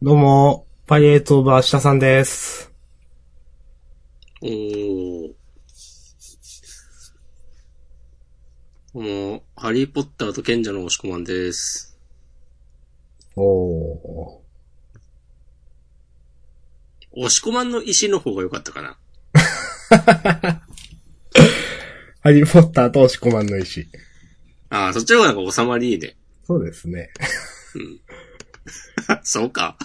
[0.00, 2.72] どうも、パイレーツオブ明日さんです。
[4.40, 5.32] おー。
[8.94, 11.98] どうも、ハリーポッターと賢者の押し込まんです。
[13.34, 14.38] おー。
[17.16, 18.98] 押し込まんの石の方が良かったかな。
[22.22, 23.88] ハリーポッターと押し込まんの石。
[24.70, 26.16] ああ、そっちの方がなんか収まりいいね。
[26.46, 27.10] そうですね。
[29.22, 29.76] そうか。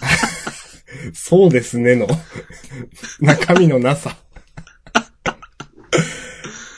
[1.12, 2.06] そうですねの、
[3.20, 4.16] 中身のなさ。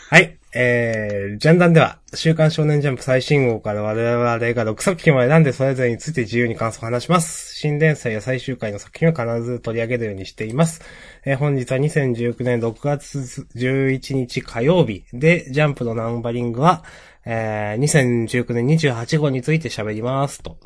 [0.08, 0.38] はい。
[0.54, 7.54] えー、ジャンダンでは、週刊少年ジャンプ最新号から我々が6作品を選んでそれぞれについて自由に感想を話します。
[7.54, 10.80] 新連載や最終回の作品を必ず取り上げるようにしています。
[11.26, 13.18] えー本日は2019年6月
[13.54, 16.84] 11日火曜日で、ジャンプのナンバリングは、
[17.26, 20.56] えー、2019年28号について喋りますと。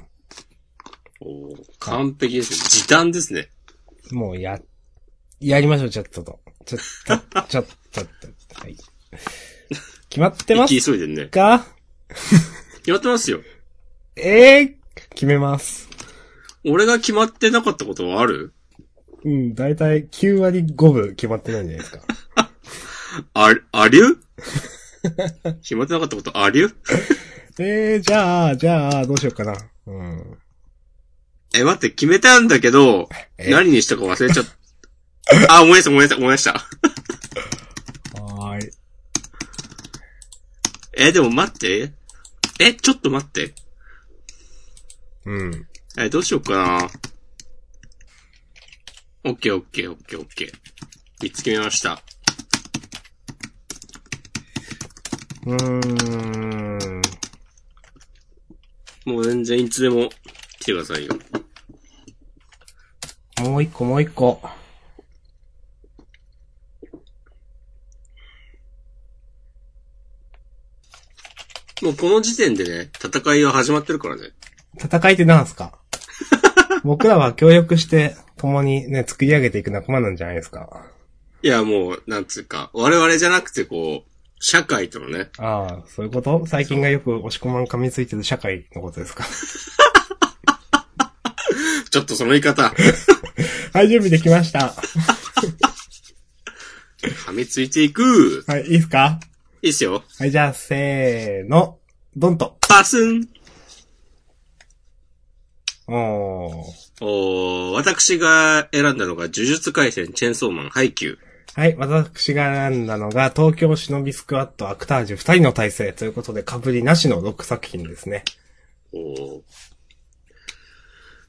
[1.20, 2.56] おー完璧ですね。
[2.68, 3.48] 時短ですね。
[4.10, 4.58] もうや、
[5.40, 6.40] やりましょう、ちょっとと。
[6.64, 8.06] ちょっと、ちょっと、ちょっ
[8.48, 8.60] と。
[8.60, 8.76] はい。
[10.08, 11.26] 決まってます一気急いでんね。
[11.26, 11.66] か？
[12.78, 13.40] 決まってますよ。
[14.16, 14.76] ええ
[15.14, 15.88] 決めます。
[16.64, 18.52] 俺が決まってなかったことはある？
[19.24, 22.50] うん、だいたい9割5分決まってないんじゃないですか。
[23.34, 24.18] あ、ありゅ？
[25.62, 26.70] 決まってなかったことありゅ？
[27.58, 29.54] えー、じゃあ、じゃあ、どうしようかな。
[29.86, 30.38] うん。
[31.54, 33.50] え、待って、決めたんだけど、え？
[33.50, 35.56] 何にしたか忘れちゃった。
[35.56, 36.52] あ、思い出した、思い出した、思い出した。
[38.22, 38.70] はーい。
[40.96, 41.92] え、でも待って。
[42.60, 43.54] え、ちょっと待って。
[45.24, 45.66] うん。
[45.98, 46.90] え、どうしようかな。
[49.24, 50.52] オッケーオッケーオッケーオッケー。
[51.22, 52.02] 見つけました。
[55.46, 57.02] うーん。
[59.04, 60.10] もう全然いつでも
[60.60, 61.14] 来てくださいよ。
[63.40, 64.40] もう一個、もう一個。
[71.82, 74.22] もうこの時点でね、戦いは始まってるからね。
[74.82, 75.72] 戦いってなんすか？
[76.84, 80.82] 僕らは協力して、共にね、作り上げていく仲間なんじゃないですか。
[81.42, 84.10] いや、もう、なんつうか、我々じゃなくてこう、
[84.42, 86.44] 社会とのね、ああ、そういうこと？
[86.46, 89.24] 最近がよく押し込まん噛みついてる社会のことですか？
[91.90, 92.72] ちょっとその言い方、
[93.72, 94.74] はい、準備できました。
[97.26, 98.44] 噛みついていく。
[98.46, 99.20] はい、いいですか？
[99.62, 100.02] いいっすよ。
[100.18, 101.78] はい、じゃあ、せーの、
[102.16, 102.58] ドンと。
[102.68, 103.28] パスン
[105.86, 106.64] おー。
[107.02, 111.18] おー私が選んだのが、呪術回戦、チェンソーマン、ハイキュー。
[111.54, 118.24] はい、私が選んだのが、東京忍びスクワットアクタージュ二人の体制ということで、被りなしの6作品ですね。
[118.92, 119.42] おー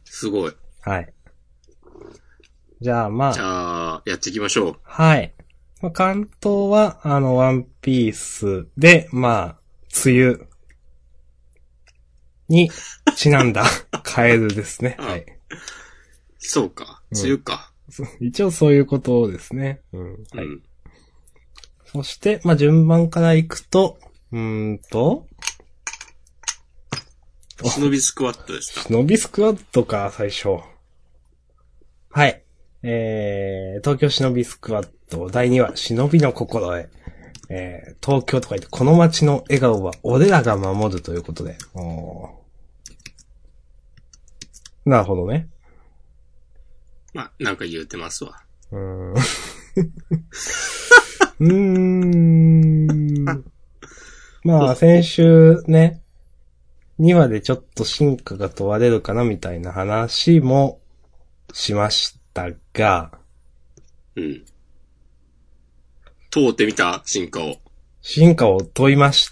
[0.05, 0.53] すごい。
[0.81, 1.13] はい。
[2.81, 4.75] じゃあ、まじあ、ゃあ、やっていきましょう。
[4.83, 5.33] はい。
[5.81, 9.59] まあ、関東は、あの、ワンピースで、まあ、
[10.05, 10.39] 梅雨
[12.49, 12.69] に
[13.15, 13.65] ちなんだ
[14.03, 14.95] カエルですね。
[14.99, 15.25] うんはい。
[16.37, 17.01] そうか。
[17.11, 17.71] うん梅雨か。
[17.89, 19.81] そう一応そういうことですね。
[19.93, 20.13] うん。
[20.33, 20.45] はい。
[20.45, 20.63] うん。
[21.85, 23.99] そして、まあ、順番からいくと、
[24.31, 25.27] うーんと、
[27.63, 28.81] 忍びスクワットでした。
[28.81, 30.59] 忍びスクワットか、最初。
[32.09, 32.43] はい。
[32.83, 36.89] えー、東京忍びスクワット第2話、忍びの心得。
[37.49, 41.57] えー、東京とか言って、この街の笑顔は俺らが守るということで。
[44.85, 45.49] なるほどね。
[47.13, 48.41] まあ、なんか言うてますわ。
[48.71, 49.13] うーん。
[49.13, 51.53] うー
[53.31, 53.45] ん。
[54.43, 56.01] まあ、先週ね、
[56.99, 60.79] 2話でちょっと進化が問われるかなみたいな話も
[61.51, 63.11] しましたが、
[64.15, 64.45] うん。
[66.29, 67.01] 通ってみた？
[67.05, 67.57] 進化を。
[68.01, 69.31] 進化を問いまし、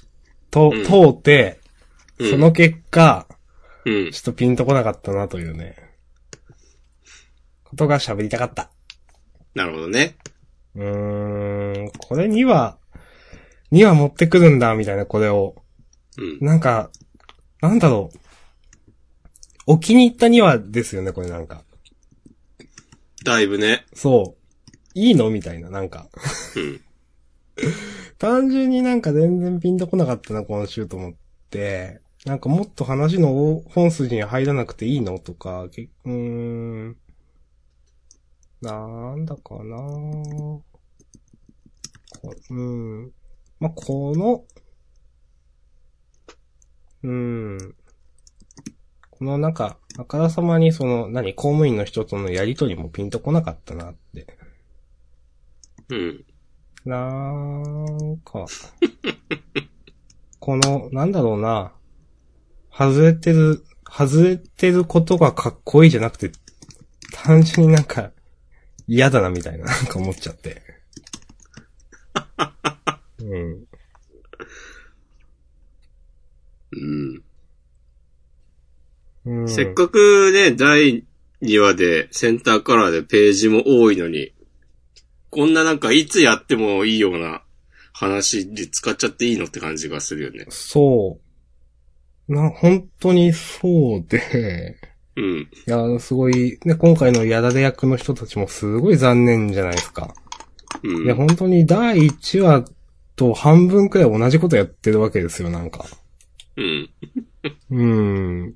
[0.51, 1.59] と、うん通って、
[2.17, 2.31] うん。
[2.31, 3.27] その結果、
[3.85, 4.11] うん。
[4.11, 5.75] ちょっとピンとこなかったなというね、
[7.63, 8.69] ことが喋りたかった。
[9.55, 10.17] なるほどね。
[10.75, 12.77] うーん、これ2話、
[13.71, 15.55] 2話持ってくるんだ、みたいな、これを。
[16.17, 16.45] うん。
[16.45, 16.91] なんか、
[17.61, 18.19] なんだろう。
[19.67, 21.63] お気に入った2話ですよね、これなんか。
[23.23, 23.85] だいぶね。
[23.93, 24.39] そう。
[24.93, 26.07] いいのみたいな、なんか。
[26.55, 26.81] うん。
[28.17, 31.13] 単純になんか全然ピンとこなかったな、今週と思っ
[31.49, 32.01] て。
[32.25, 36.97] なんかもっと話の本筋に入らなくていいのとか、けうーん。
[38.61, 40.63] なんだかなこ
[42.49, 43.11] うん。
[43.59, 44.43] まあ、この、
[47.03, 47.75] うん。
[49.19, 54.27] このなんか、あからさまにその、何、公務員の人とのやりとりもピンとこなかったなって。
[55.89, 56.25] うん。
[56.85, 58.45] なんか、
[60.39, 61.73] この、なんだろうな、
[62.71, 66.31] 外れてる、外れてることがかっこいいじゃなくて、
[67.11, 68.11] 単純になんか、
[68.87, 70.63] 嫌だなみたいな、なんか思っちゃって。
[73.19, 73.65] うん。
[76.71, 76.75] う
[77.17, 77.28] ん。
[79.29, 81.03] うん、せっかくね、第
[81.43, 84.33] 2話でセンターカラーでページも多いのに、
[85.29, 87.43] こんななんかいつやってもいいような
[87.93, 90.47] 話で使っちゃっていいのって感じがするよね。
[90.49, 91.19] そ
[92.27, 92.33] う。
[92.33, 94.77] な、本当にそうで、
[95.15, 95.39] うん。
[95.41, 100.13] いや、すごい、ね、今回のやられ役の人たちもすごい残念じゃないですか。
[100.83, 101.05] うん。
[101.05, 102.65] いや、本当に第1話
[103.15, 105.85] と半分くらい同じことやってるわけですよ、なんか。
[106.55, 106.89] うん。
[107.71, 108.55] うん。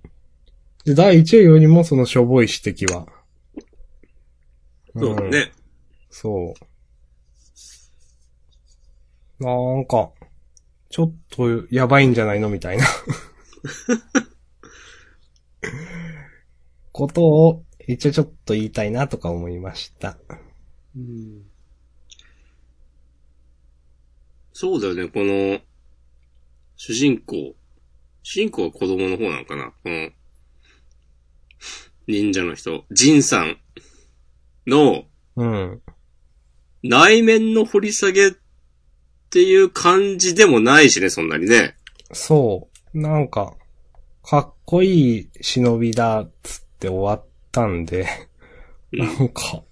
[0.86, 3.02] で、第1話よりもそのしょぼい指摘は。
[3.02, 5.00] ん。
[5.00, 5.52] そうだね。
[6.10, 6.54] そ
[9.40, 9.44] う。
[9.44, 9.50] な
[9.82, 10.12] んか、
[10.90, 12.86] ちょっとやばいんじゃないのみたいな。
[16.92, 20.18] ことを、一応ちょっと言いたいなとか思いました。
[20.96, 21.44] うん。
[24.54, 25.60] そうだよね、この、
[26.76, 27.56] 主人公。
[28.22, 29.72] 主人公は子供の方なのかな？
[29.84, 30.12] この、
[32.08, 33.58] 忍者の人、ジンさん
[34.68, 35.06] の
[35.36, 35.82] うん。
[36.84, 38.32] 内面の掘り下げっ
[39.30, 41.76] ていう感じでもないしね、そんなにね。
[42.12, 43.00] そう。
[43.00, 43.56] なんか、
[44.22, 48.08] かっこいい忍びだっつって終わったんで、
[48.92, 49.64] うんなんか、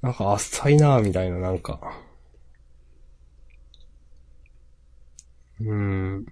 [0.00, 1.80] なんか浅いなみたいな、なんか。
[5.60, 6.26] うーん。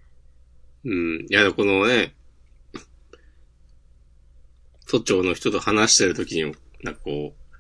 [0.85, 1.27] うん。
[1.29, 2.15] いや、このね、
[4.91, 7.53] 都庁の人と話してる時にも、なんかこう、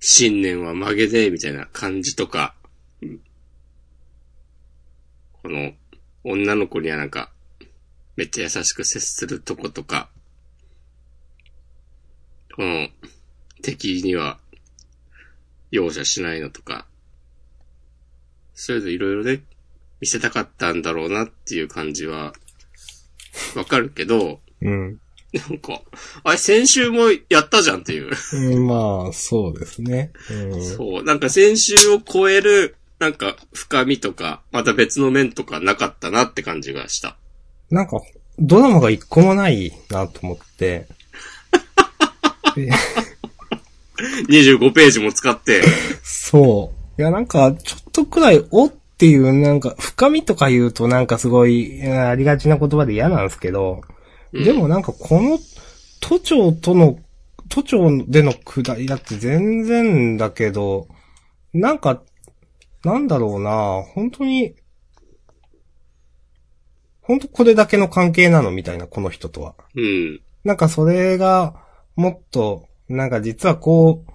[0.00, 2.54] 信念は曲げねえみたいな感じとか、
[3.02, 3.20] うん
[5.42, 5.72] この、
[6.24, 7.30] 女の子にはなんか、
[8.16, 10.08] めっちゃ優しく接するとことか、
[12.56, 12.88] この、
[13.60, 14.38] 敵には、
[15.70, 16.86] 容赦しないのとか、
[18.54, 19.42] そういうのいろいろね、
[20.00, 22.32] 見せたかったんだろうなっていう感じは、
[23.54, 24.98] わかるけど、うん。
[25.34, 25.80] なんか、
[26.22, 28.10] あれ先週もやったじゃんっていう。
[28.34, 30.12] うんまあ、そうですね。
[30.30, 30.64] うん。
[30.64, 31.02] そう。
[31.02, 37.16] なんか先週を超える、なんか深みとか、また別の面とかなかったなって感じがした。
[37.68, 38.00] なんか、
[38.38, 40.86] ドラマが一個もないなと思って。
[42.54, 42.70] で
[44.28, 45.62] 25ページも使って、
[46.04, 47.00] そう。
[47.00, 53.93] いや、なんか、ちょっとくらい、おっていう、なんか、深みとか言うとなんかすごい、うんありがちな言葉で嫌なんですけど、うん
[54.42, 55.38] でもなんかこの、
[56.00, 56.98] 都庁との、
[57.48, 60.88] 都庁での下りだって全然だけど、
[61.52, 62.02] なんか、
[62.82, 64.56] なんだろうな、本当に、
[67.00, 69.54] 本当これだけの関係なのみたいな、この人とは。
[69.76, 70.20] うん。
[70.42, 71.54] なんかそれが、
[71.94, 74.12] もっと、なんか実はこう、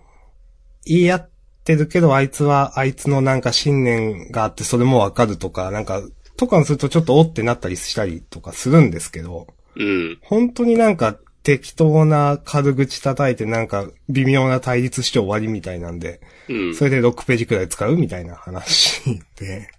[0.85, 1.29] 言い合っ
[1.63, 6.01] てるけど、あいつは、あいつのなんか信念があって、それもわかるとか、なんか、
[6.35, 9.47] とかするとちょっとおってなったりしたりとかするんですけど、
[9.79, 10.19] うん。
[10.21, 16.75] 本当になんか適当な軽口叩いてなんか微妙な対立して終わりみたいなんで、うん。
[16.75, 19.71] それで6ページくらい使うみたいな話で。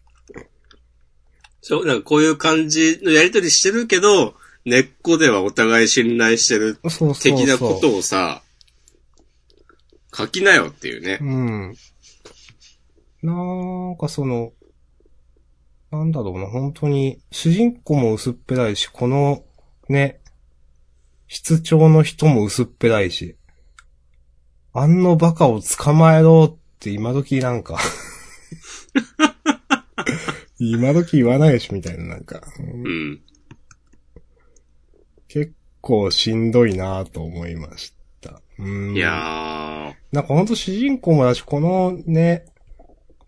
[1.60, 4.34] そう、なんかこういう感じのやりとりしてるけど、
[4.64, 7.36] 根っこではお互い信頼してるそうそうそう。
[7.36, 8.42] 的なことをさ、
[10.14, 11.18] 書きなよっていうね。
[11.20, 11.76] うん。
[13.22, 13.32] な
[13.92, 14.52] んかその、
[15.90, 19.44] なんだろうな、本当に、主人公も薄っぺらいし、この、
[19.90, 20.20] ね、
[21.26, 23.36] 室長の人も薄っぺらいし、
[24.72, 27.76] あんのバカを捕まえろって今時なんか、
[30.60, 33.22] 今時言わないし、みたいな、なんか、うんうん。
[35.26, 38.40] 結構しんどいなと思いました。
[38.60, 38.96] うん。
[38.96, 42.44] いやー、なんかほんと主人公もだし、このね、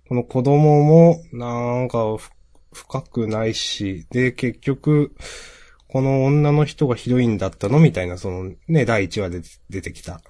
[0.08, 2.30] この子供も、なんかふ
[2.72, 5.12] 深くないし、で、結局、
[5.92, 7.78] この女の人がヒロインだったの？
[7.78, 10.22] みたいな、そのね、第1話で出てきた。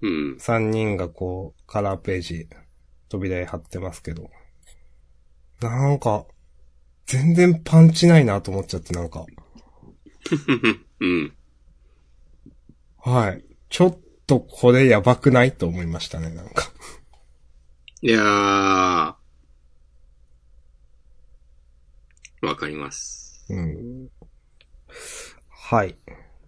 [0.00, 0.36] うん。
[0.36, 2.48] 3人がこう、カラーページ、
[3.08, 4.30] 扉絵貼ってますけど。
[5.60, 6.26] なんか、
[7.06, 9.26] 全然パンチないなと思っちゃって、なんか。
[11.00, 11.34] うん。
[12.98, 13.44] はい。
[13.70, 13.98] ちょっ
[14.28, 15.50] とこれやばくない？
[15.50, 16.70] と思いましたね、なんか。
[18.00, 19.16] いやー、わ
[22.56, 23.44] かります。
[23.50, 24.08] うん。
[25.66, 25.96] はい。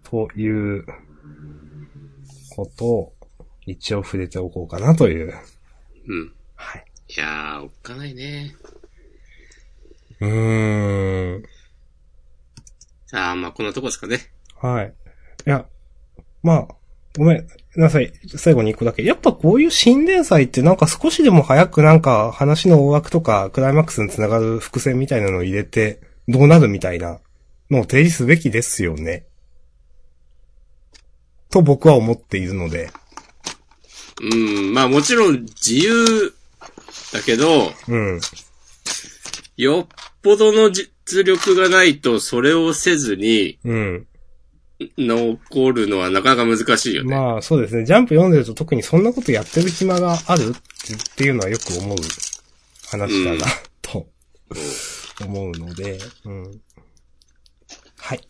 [0.02, 0.84] という
[2.54, 3.12] ことを
[3.64, 5.34] 一応触れておこうかなという。
[6.06, 6.32] うん。
[6.54, 6.84] はい。
[7.16, 8.54] いやー、おっかないね。
[10.20, 11.42] うーん。
[13.12, 14.18] あー、まあこんなとこですかね。
[14.60, 14.94] はい。
[15.46, 15.64] いや、
[16.42, 16.68] まあ、
[17.16, 18.12] ごめんなさい。
[18.36, 19.02] 最後に一個だけ。
[19.02, 27.18] やっぱこういう新連載ってなんか少しでも早くなんか話の大枠とかクライマックスにつながる伏線みたいなのを入れてどうなるみたいな
[27.70, 29.26] のを提示すべきですよね。
[31.50, 32.90] と僕は思っているので。
[34.20, 36.34] うん、まあもちろん自由
[37.12, 38.20] だけど、うん。
[39.56, 39.86] よっ
[40.22, 44.06] ぽどの実力がないとそれをせずにうん。
[44.98, 47.16] 残るのはなかなか難しいよね。
[47.16, 47.84] まあそうですね。
[47.84, 51.96] ジャンプ読んでると特にそんなことやってる暇があるっていうのはよく思う
[52.90, 53.46] 話だな、
[53.80, 54.06] と
[55.24, 56.60] 思うので、うん。
[58.06, 58.20] はい。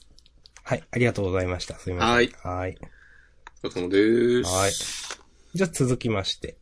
[0.62, 1.78] はい、ありがとうございました。
[1.78, 2.10] すいません。
[2.10, 2.32] はい。
[2.42, 2.78] はい。
[3.62, 4.50] お疲れ様でーす。
[4.50, 4.72] はい。
[5.54, 6.56] じゃあ続きまして。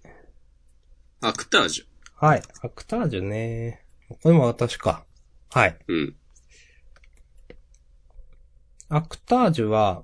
[1.21, 1.85] アクタージュ。
[2.17, 2.43] はい。
[2.63, 3.85] アクタージュね。
[4.09, 5.05] これも私か。
[5.53, 5.79] はい。
[5.87, 6.17] うん。
[8.89, 10.03] アクタージュは、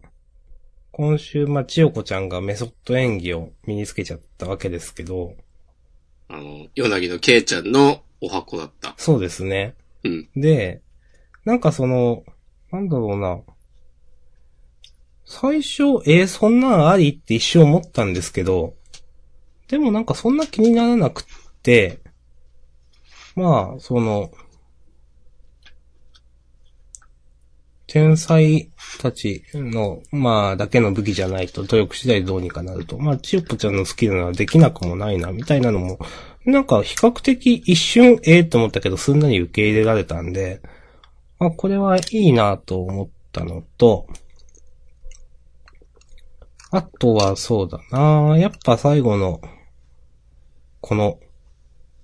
[0.92, 5.34] 今週、まあ、千代子ちゃんがメソッド演技を身につけちゃったわけですけど、
[6.28, 8.94] あの、ヨナギのケイちゃんのお箱だった。
[8.98, 9.74] そうですね。
[10.04, 10.28] うん。
[10.36, 10.80] で、
[11.44, 12.22] なんかその、
[12.72, 13.40] なんだろうな。
[15.24, 18.74] 最初、えー、そんなんありって一瞬思ったんですけど、
[19.68, 21.24] でもなんかそんな気にならなくっ
[21.62, 22.00] て、
[23.36, 24.30] まあ、その、
[27.86, 32.98] 天才たちの、まあ、だけの武器じゃないと努力次第どうにかなると。
[32.98, 35.98] まあ、チヨッポちゃんのスキルならできなくもないな、みたいなのも、
[36.44, 40.60] なんか比較的一瞬ええと思ったけど、すんなり受け入れられたんで、
[41.40, 44.06] あ、これはいいなと思ったのと、
[46.70, 49.40] あとはそうだなやっぱ最後の、
[50.80, 51.18] この、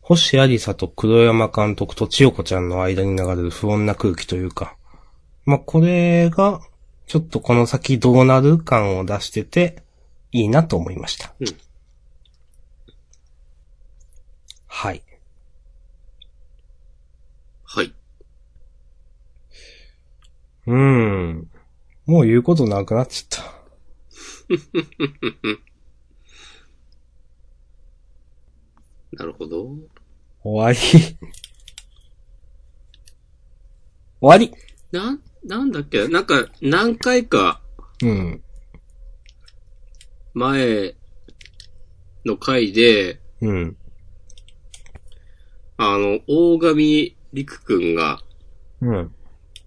[0.00, 4.76] 星ありさと黒山監督と千代子ちゃんの間に流れる不穏な空気というか、
[5.44, 6.60] まあ、これが、
[7.06, 9.82] ちょっとこの先どうなる感を出してて、
[10.32, 11.32] いいなと思いました。
[11.40, 11.46] うん
[14.78, 15.02] はい。
[17.64, 17.94] はい。
[20.66, 21.50] うーん。
[22.06, 23.56] もう言うことなくなっちゃった。
[29.12, 29.70] なるほど。
[30.42, 30.78] 終わり。
[34.20, 34.52] 終わり
[34.92, 36.08] なん、なんだっけ？
[36.08, 37.60] なんか、何回か
[38.02, 38.42] うん。
[40.34, 40.94] 前
[42.24, 43.76] の回で、うん。
[45.76, 48.20] あの、大神陸くんが、
[48.80, 49.14] うん。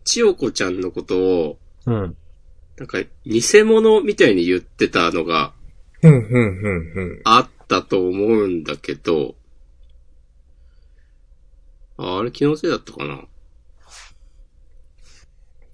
[0.06, 2.18] 千代子ちゃんのことを、うん。
[2.80, 5.54] なんか、偽物みたいに言ってたのが
[6.02, 7.22] ふんふんふんふん。
[7.26, 9.36] あったと思うんだけど、
[11.98, 13.26] ああれ気のせいだったかな？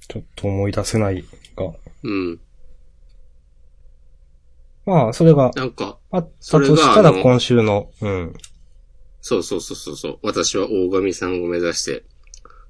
[0.07, 1.23] ちょっと思い出せない
[1.55, 1.71] が。
[2.03, 2.39] うん。
[4.87, 8.33] まあ、それがなんか、あったそれがとしたらあの今週の、うん。
[9.21, 10.19] そうそうそうそうそう。
[10.23, 12.03] 私は大神さんを目指して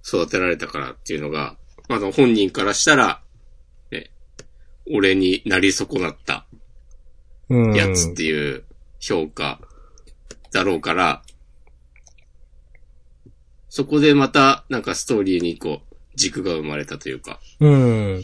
[0.06, 1.56] 育てられたからっていうのが、
[1.88, 3.25] あの本人からしたら、ね、
[4.92, 6.46] 俺になり損なった
[7.50, 7.75] うん。
[7.75, 8.63] やつっていう
[9.00, 9.60] 評価
[10.51, 11.22] だろうから、
[13.70, 18.15] そこでまたなんかストーリーにこう軸が生まれたというか、うん。
[18.15, 18.24] うん。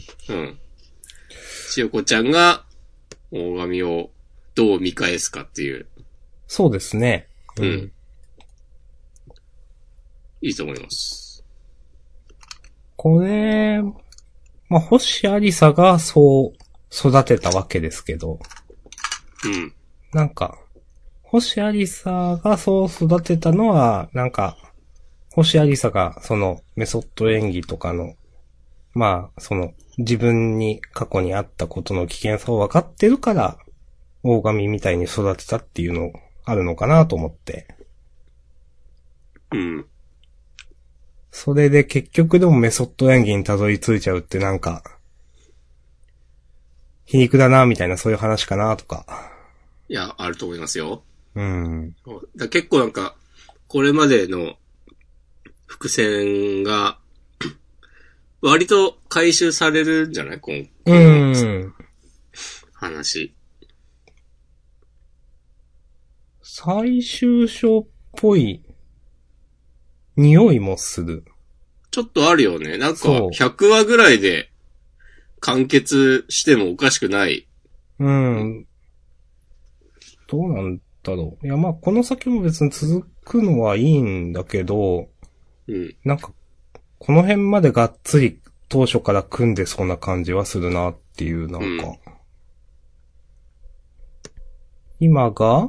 [1.70, 2.64] 千代子ちゃんが
[3.30, 4.10] 大神を
[4.54, 5.86] どう見返すかっていう、
[6.46, 7.28] そうですね。
[7.58, 7.92] うん。
[10.40, 11.44] いいと思います。
[12.96, 13.80] これ、
[14.72, 16.56] まあ、星ありさがそう
[16.90, 18.38] 育てたわけですけど、
[19.44, 19.74] うん。
[20.14, 20.58] なんか、
[21.20, 24.56] 星ありさがそう育てたのは、なんか、
[25.34, 28.14] 星ありさがそのメソッド演技とかの、
[28.94, 33.58] まあ、その自分に過去にあったことの危険さを分かってるから、
[34.22, 36.12] 大神みたいに育てたっていうの
[36.46, 37.68] あるのかなと思って。
[39.50, 39.86] うん。
[41.32, 44.84] それで結局でもメソッド演技にたどり着いちゃうってなんか、
[47.06, 49.32] 皮肉だな、みたいなそういう話かなとか。
[49.88, 51.02] いや、あると思いますよ。
[51.34, 51.96] うん。
[52.36, 53.16] だ結構なんか、
[53.66, 54.56] これまでの
[55.66, 56.98] 伏線が、
[58.42, 60.40] 割と回収されるんじゃない？
[60.40, 61.74] 今うこのん。
[62.74, 63.34] 話。
[66.42, 67.86] 最終章っ
[68.16, 68.62] ぽい
[70.22, 71.24] 匂いもする。
[71.90, 72.78] ちょっとあるよね。
[72.78, 74.50] なんか、そう100話ぐらいで、
[75.40, 77.48] 完結してもおかしくない。
[77.98, 78.66] うん。
[80.28, 81.46] どうなんだろう。
[81.46, 85.08] いや、まあ、この先も別に続くのはいいんだけど、
[85.68, 85.96] うん。
[86.04, 86.32] なんか、
[86.98, 91.86] この辺までがっつり当初から組んでそうな感じはするなっていう、なんか。
[91.86, 92.12] うん
[95.04, 95.68] 今が、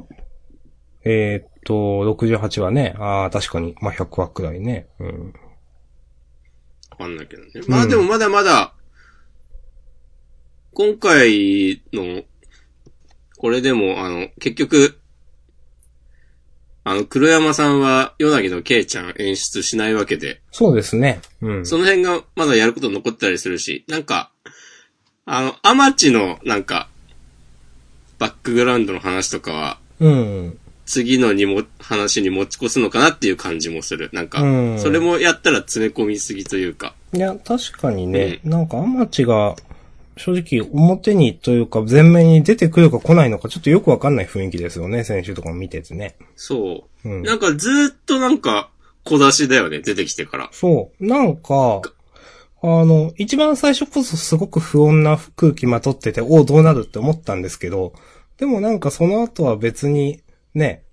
[1.04, 1.74] えーっと、
[2.14, 2.94] 68話ね。
[2.98, 3.74] ああ、確かに。
[3.80, 4.86] まあ、100話くらいね。
[5.00, 5.34] うん。
[6.90, 7.50] わかんないけどね。
[7.66, 8.74] まあでもまだまだ、
[10.72, 12.22] 今回の、
[13.38, 14.98] これでも、あの、結局、
[16.84, 21.20] あの、黒山さんは、ヨナギのケイちゃん演出しないわけで、そうですね。
[21.40, 21.66] うん。
[21.66, 24.30] その辺がまだやること残ったりするし、なんか、
[25.24, 26.88] あの、アマチの、なんか、
[28.18, 30.58] バックグラウンドの話とかは、うん。
[30.86, 34.10] 次のにも、話に持ち越すのかなっていう感じもする。
[34.12, 36.94] なんかうん、それもやったら詰め込みすぎというか。
[37.12, 39.56] いや、確かにね、なんかアマチが、
[40.16, 46.16] 正直表にというか前面に出てくるか来ないのかちょっとよくわかんない雰囲気ですよね、先週とかも見ててね。
[46.36, 47.08] そう。
[47.08, 47.22] うん。
[47.22, 48.70] なんかずーっとなんか、
[49.04, 50.48] 小出しだよね、出てきてから。
[50.52, 51.06] そう。
[51.06, 51.82] なんか、
[52.62, 57.92] あの、一番最初こそすごく不穏な空気まとってて、おうどうなるって思ったんですけど、
[58.38, 60.22] でもなんかその後は別に、
[60.54, 60.84] ね、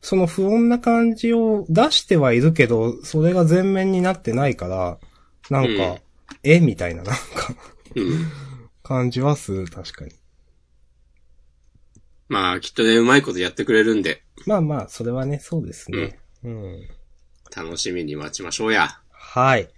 [0.00, 4.98] その不穏な感じを出してはいるけど、それが前面になってないから、
[5.50, 5.98] なんか、うん
[6.42, 7.54] えみたいな、なんか、
[7.96, 8.30] うん。
[8.82, 10.12] 感じはする、確かに。
[12.28, 16.18] まあ、きっとね、うまいことやってくれるんで、まあまあ、それはね、そうですね。
[16.44, 16.88] うん。
[17.54, 19.00] 楽しみに待ちましょうや。
[19.10, 19.68] はい。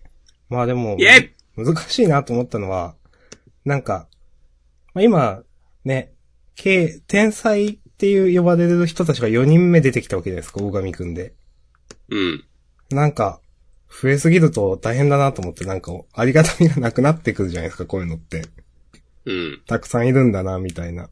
[0.48, 0.96] まあでも
[1.56, 2.96] 難しいなと思ったのは、
[3.64, 4.08] なんか、
[4.94, 5.42] まあ、今、
[5.84, 6.12] ね、
[6.56, 11.34] K、天才っていう呼ばれる人たちが4人目出てきたわけじゃないですか、大神くんで。
[12.08, 12.44] うん。
[12.88, 13.42] なんか、
[13.90, 18.46] 増えすぎると大変だなと思って、なんか、ありがたみがなくなってくるじゃないですか、こういうのって。
[19.26, 19.60] うん。
[19.66, 21.10] たくさんいるんだな、みたいな。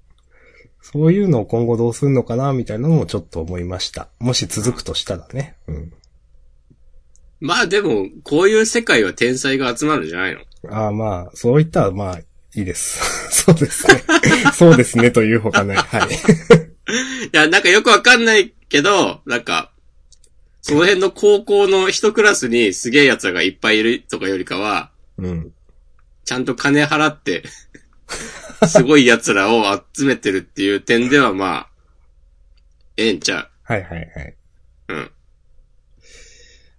[0.81, 4.09] そういうのを今後どうするのかな、みたいなのもちょっと思いました。
[4.19, 5.57] もし続くとしたらね。
[5.67, 5.93] うん。
[7.41, 10.41] まあでも、こういう世界は天才が集まるんじゃないの？
[10.71, 13.29] ああ、まあ、そういったら、まあ、いいです。
[13.45, 14.03] そうですね。
[14.55, 15.77] そうですね、というほかない。
[15.77, 16.68] はい。
[16.89, 19.71] いや、なんかよくわかんないけど、なんか、
[20.63, 25.53] その辺の高校の一クラスにすげえ奴らがいっぱいいるとかよりかは、うん。
[26.25, 27.43] ちゃんと金払って、
[28.67, 31.71] すごい奴らを集めてるっていう点ではまあ、
[32.97, 34.37] ええんちゃはいはいはい。
[34.89, 34.95] う。
[34.95, 35.11] うん。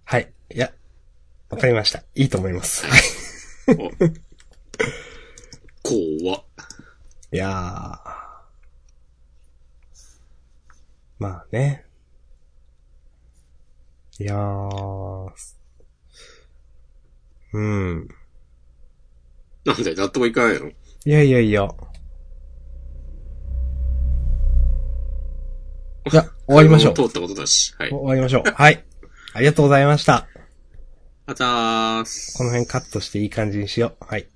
[0.04, 0.32] はい。
[0.54, 0.72] いや、
[1.48, 2.02] わかりました。
[2.14, 2.84] いいと思います。
[2.86, 3.00] はい。
[3.78, 3.90] お
[5.82, 6.44] 怖っ。
[7.32, 8.09] いやー。
[11.20, 11.84] まあね。
[14.18, 15.30] いやー。
[17.52, 18.08] うん。
[19.66, 20.70] なんで納得いかないの？
[20.70, 21.68] いやいやいや。
[26.10, 26.94] いや、終わりましょう。
[26.94, 27.74] 通ったことだし。
[27.78, 27.90] はい。
[27.90, 28.50] 終わりましょう。
[28.50, 28.82] はい。
[29.34, 30.26] ありがとうございました。
[31.26, 32.38] あたーす。
[32.38, 34.04] この辺カットしていい感じにしよう。
[34.06, 34.26] はい。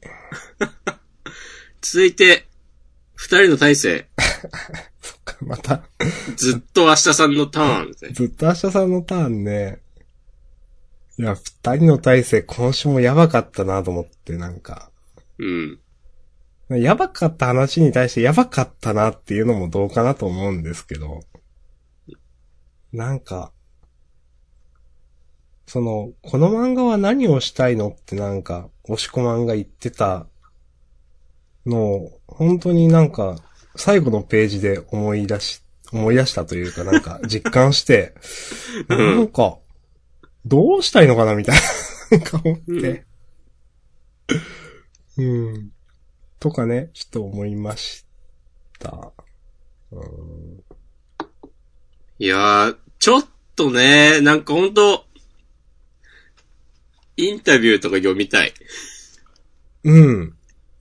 [1.80, 2.46] 続いて、
[3.14, 4.08] 二人の体制。
[5.42, 5.82] また、
[6.36, 8.10] ずっと明日さんのターンですね。
[8.12, 9.80] ずっと明日さんのターンね。
[11.18, 14.90] いや、二人の体制今週もやばかったなと思って、なんか。
[15.38, 15.78] うん。
[16.70, 21.20] やばかった話に対してやばかったなっていうのもどうかなと思うんですけど。
[22.92, 23.52] なんか、
[25.66, 30.26] その、この漫画は何をしたいのってなんか、押し込まんが言ってた
[31.66, 33.36] のを、本当になんか、
[33.76, 38.14] 最後のページで思い出し、思い出したというかなんか 実感して、
[38.88, 39.58] うんなんか、
[40.44, 41.56] どうしたいのかなみたい
[42.10, 43.04] な、 なんか思って。
[45.16, 45.70] うん。
[46.40, 48.04] とかね、ちょっと思いまし
[48.78, 49.12] た。
[49.92, 50.64] うん。
[52.18, 55.06] いやー、ちょっとね、なんかほんと、
[57.16, 58.52] インタビューとか読みたい。
[59.84, 60.33] うん。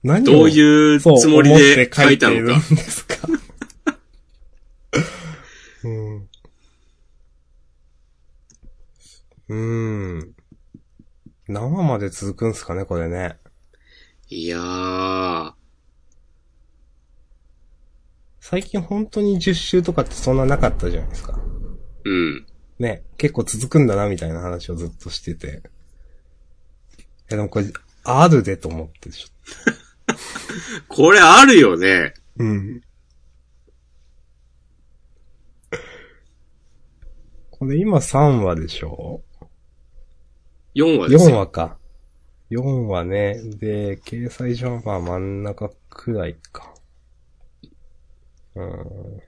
[0.04, 2.42] 何をどういうつもりで書いたのか。
[2.42, 3.16] るんですか？
[5.84, 6.30] うん。
[9.50, 10.34] うん。
[11.48, 13.38] 何話まで続くんすかね、これね。
[14.30, 15.54] いやー、
[18.40, 21.40] 最近本当に10週とかってそんななかったじゃないですか。
[22.06, 22.46] うん。
[22.80, 25.48] ね、結構続くんだな、みたいな話をずっとしてて。
[25.48, 25.52] い
[27.30, 27.68] や、でもこれ、
[28.04, 29.32] あるでと思ってちょっ
[30.88, 32.14] これあるよね。
[32.38, 32.44] と。
[32.44, 32.82] うん。
[37.52, 39.22] これ今3話でしょ
[40.76, 41.38] ？4話です ?4 よ。
[41.40, 41.78] 話か。
[42.52, 43.42] 4話ね。
[43.58, 46.74] で、掲載上はまあ真ん中くらいか。
[48.56, 49.22] うん。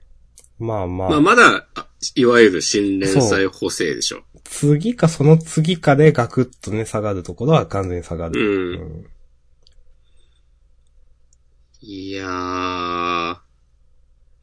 [0.58, 4.22] まあまあ、まあ、まだ、あいわゆる新連載補正でしょ。
[4.44, 8.32] 次かその次かでガクッとね、下がるところは完全に下がう。
[8.32, 8.80] る。
[8.80, 9.06] うんん。
[11.82, 13.36] いやー、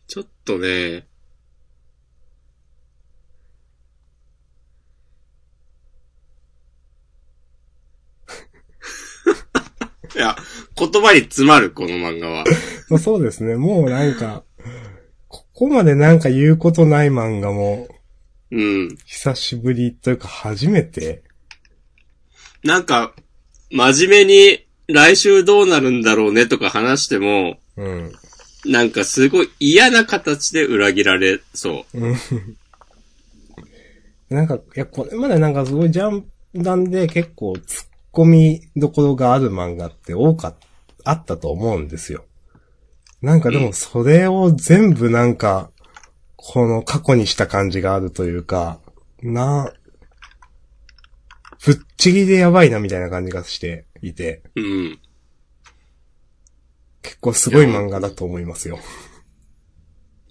[0.07, 0.67] ちょっとね、
[10.15, 10.35] いや、
[10.77, 12.43] 言葉に詰まる、この漫画は。
[12.89, 13.55] まあそうですね。
[13.55, 14.43] もうなんか、
[15.27, 17.87] ここまでなんか言うことない漫画も、
[18.51, 18.95] うん。
[19.05, 21.23] 久しぶりというか初めて。
[22.63, 23.15] なんか、
[23.71, 28.11] 真面目に来週どうなるんだろうねとか話しても、うん。
[28.65, 31.99] なんかすごい嫌な形で裏切られそう。
[31.99, 32.15] うん
[34.29, 40.55] なんか、いや、これまでなんかすごいジャンダンで結構突っ込みどころがある漫画って多かっ、
[41.03, 42.25] あったと思うんですよ。
[43.21, 45.69] なんかでもそれを全部なんか、
[46.35, 48.79] この過去にした感じがあるというか、
[49.21, 49.71] な、
[51.65, 54.99] ぶっちぎりでやばいなみたいな感じがしていて、うん。
[57.01, 58.79] 結構すごい漫画だと思いますよ。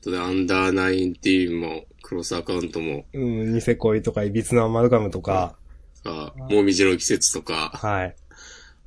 [0.05, 5.57] で、アンダーナインティーンも、クロスアカウントも、うん、ニセ恋とか、いびつなアマルガムとか、
[6.05, 8.17] あもみじの季節とか、はい。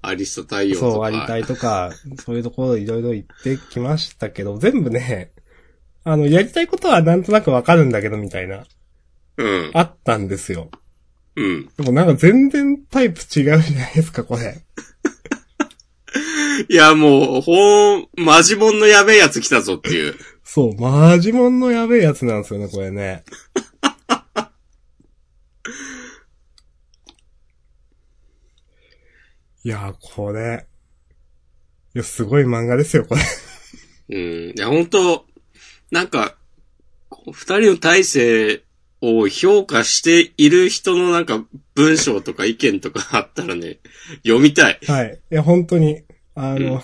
[0.02, 0.92] アリスト太陽とか。
[0.92, 1.92] そう、ありたいとか、
[2.24, 5.32] そういうところいろいろ言ってきましたけど、全部ね、
[6.04, 8.66] あの、やりたいことはなんとなくわかるんだけど、みたいな、
[9.38, 9.72] うん。
[9.74, 10.70] あったんですよ。
[11.36, 11.70] うん。
[11.78, 13.26] でもなんか全然タイプ違う
[13.62, 14.60] じゃないですか、これ。
[16.70, 20.16] いや、もう、ほん、マジモンのやべえやつ来たぞっていう。
[20.44, 23.26] そう、マジモンのやべえやつなんですよね、これね。
[29.66, 30.68] いやー、これ。
[31.96, 33.22] いや、すごい漫画ですよ、これ。
[34.10, 34.18] う
[34.54, 34.56] ん。
[34.56, 35.26] いや、本当
[35.92, 36.36] なんか、
[37.32, 38.65] 二人の体制
[39.06, 41.44] を評価している人のなんか
[41.76, 43.80] 文章とか意見とかあったらね、
[44.26, 44.80] 読みたい。
[44.88, 45.20] はい。
[45.32, 46.02] いや、本当に、
[46.34, 46.82] あの、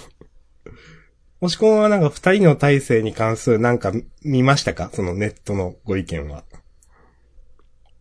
[1.40, 3.92] もしこんはなんか二人の体制に関するなんか
[4.24, 4.92] 見ましたか？
[4.94, 6.44] そのネットのご意見は。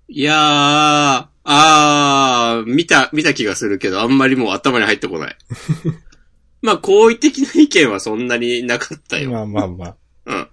[0.09, 5.37] いやー、あー、見た、見た気がするけど、あんまりもう頭に入ってこない。
[6.62, 9.30] まあ、好意的な意見はそんなになかったよ。
[9.30, 9.96] まあまあまあ。
[10.26, 10.48] うん。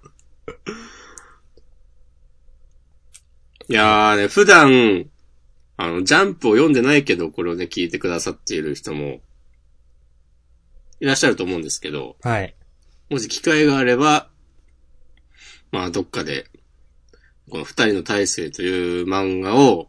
[3.70, 5.06] いやーね、普段、
[5.76, 9.20] あの、ジャンプを読んでないけど、これをね、聞いてくださっている人も、
[11.00, 12.54] いらっしゃると思うんですけど、はい。
[13.10, 14.28] もし機会があれば、
[15.70, 16.46] まあ、どっかで、
[17.50, 19.88] この二人の大勢という漫画を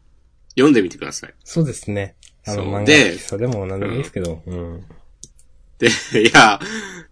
[0.55, 1.33] 読んでみてください。
[1.43, 2.15] そうですね。
[2.45, 4.41] あのそう漫画でそれも何でもいいですけど。
[4.45, 4.83] うん。
[5.79, 6.59] で、いや、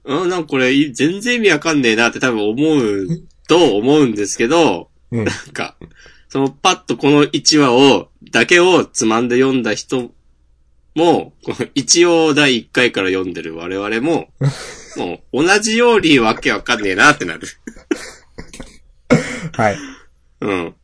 [0.04, 3.08] うん、なんかこれ、全然意味わかんねえなって多分思う
[3.48, 5.26] と思うんですけど、うん。
[5.26, 5.78] なんか、
[6.30, 10.12] そのパッとこの1話を、だけをつまんで読んだ人
[10.96, 14.28] も、この一応第1回から読んでる我々も、
[14.98, 17.48] もう同じようにわけわかんねえなってなる。
[19.54, 19.78] はい。
[20.42, 20.76] うん。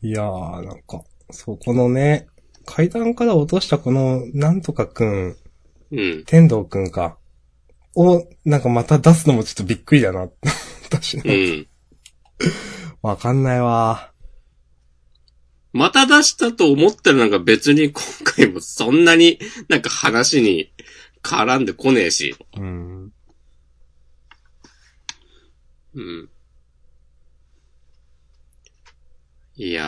[0.00, 2.28] いやー、なんか、そう、このね、
[2.64, 5.36] 階段から落としたこの、なんとかくん、
[5.90, 6.24] うん。
[6.24, 7.18] 天道くんか、
[7.96, 10.28] を、なんかまた出すのもちょっとびっくりだな。
[10.84, 11.50] 私うね。
[11.62, 11.66] ん。
[13.02, 14.12] わかんないわ。
[15.72, 20.72] また出したと思ったらなんか別に今回もそんなになんか話に
[21.22, 22.34] 絡んでこねえし。
[22.56, 23.12] うん。
[25.94, 26.30] うん。
[29.56, 29.86] いやー、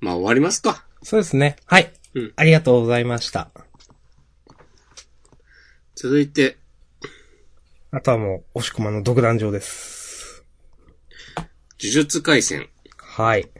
[0.00, 0.84] まあ終わりますか。
[1.02, 1.56] そうですね。
[1.66, 1.92] はい。
[2.14, 3.50] うんありがとうございました。
[5.94, 6.58] 続いて、
[7.90, 9.95] あとはもう、押し込まの独壇場です。
[11.78, 12.68] 呪術回戦。
[12.98, 13.50] はい。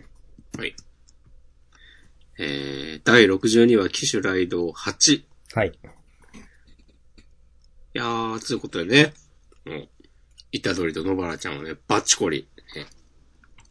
[0.58, 0.74] はい。
[2.38, 5.14] えー、第62話、機種ライド8。
[5.16, 5.24] い
[5.54, 5.72] はい。
[7.92, 9.14] やー、ということでね、
[9.64, 9.88] もう、
[10.52, 12.86] イタドリと野原ちゃんはね、バッチコリ、ね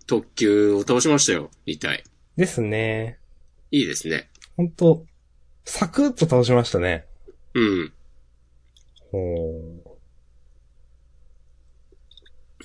[0.07, 2.03] 特急を倒しましたよ、2体。
[2.37, 3.17] ですね。
[3.71, 4.29] いいですね。
[4.57, 5.05] ほんと、
[5.63, 7.05] サクッと倒しましたね。
[7.53, 7.93] うん。
[9.11, 9.94] ほ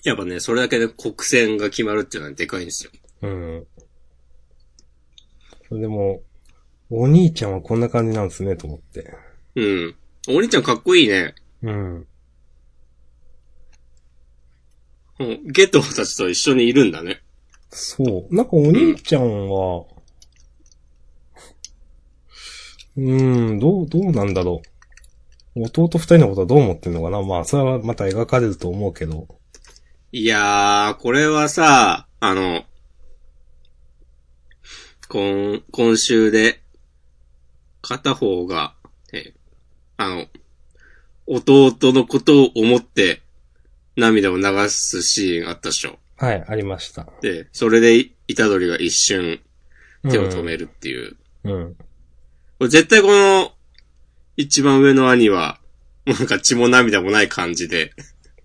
[0.05, 2.91] やっぱね、それだけで国戦が決まるっていうのはでかいんですよ。
[3.23, 3.29] う。
[3.29, 3.67] う
[5.77, 5.81] ん。
[5.81, 6.23] でも、
[6.91, 9.15] お兄ちゃんはこんな感じなんですね、と思って。
[9.55, 9.95] うん。
[10.29, 11.35] お兄ちゃんかっこいいね。
[11.63, 12.07] うん。
[15.19, 15.47] うん。
[15.47, 17.23] ゲトたちと一緒にいるんだね。
[17.71, 18.35] そう。
[18.35, 19.85] なんかお兄ちゃんは、
[22.97, 24.63] うん、どう、どうなんだろ
[25.57, 25.65] う。
[25.65, 29.27] 弟二人のことはどう思ってんのかなまあ、それはまた描かれると思うけど。
[30.13, 32.65] いやー、これはさ、あの、
[35.09, 36.61] 今、今週で、
[37.81, 38.75] 片方が、
[39.13, 39.35] ね、
[39.99, 40.27] あの、
[41.27, 43.23] 弟のことを思って、
[43.95, 46.01] 涙を流すシーンあったでしょ。
[46.17, 47.07] はい、ありました。
[47.21, 49.39] で、それで、い虎杖が一瞬、
[50.11, 51.17] 手を止めるっていう。
[51.45, 51.75] うん。
[51.77, 51.85] こ
[52.63, 53.53] れ絶対この、
[54.37, 55.61] 一番上の兄は、
[56.05, 57.93] なんか血も涙もない感じで、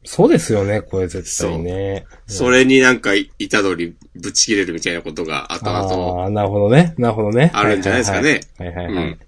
[0.06, 2.06] そうですよね、これ絶対ね。
[2.28, 3.12] それになんか、
[3.50, 6.94] 虎杖ぶち切れるみたいなことが後々、ああ、なるほどね。
[6.98, 7.52] なるほどね。
[7.54, 8.86] あるんじゃないですかねはいはいはい。
[8.86, 9.20] はいはいはいうん。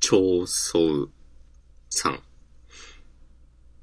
[0.00, 1.10] 超そう
[1.88, 2.20] さん。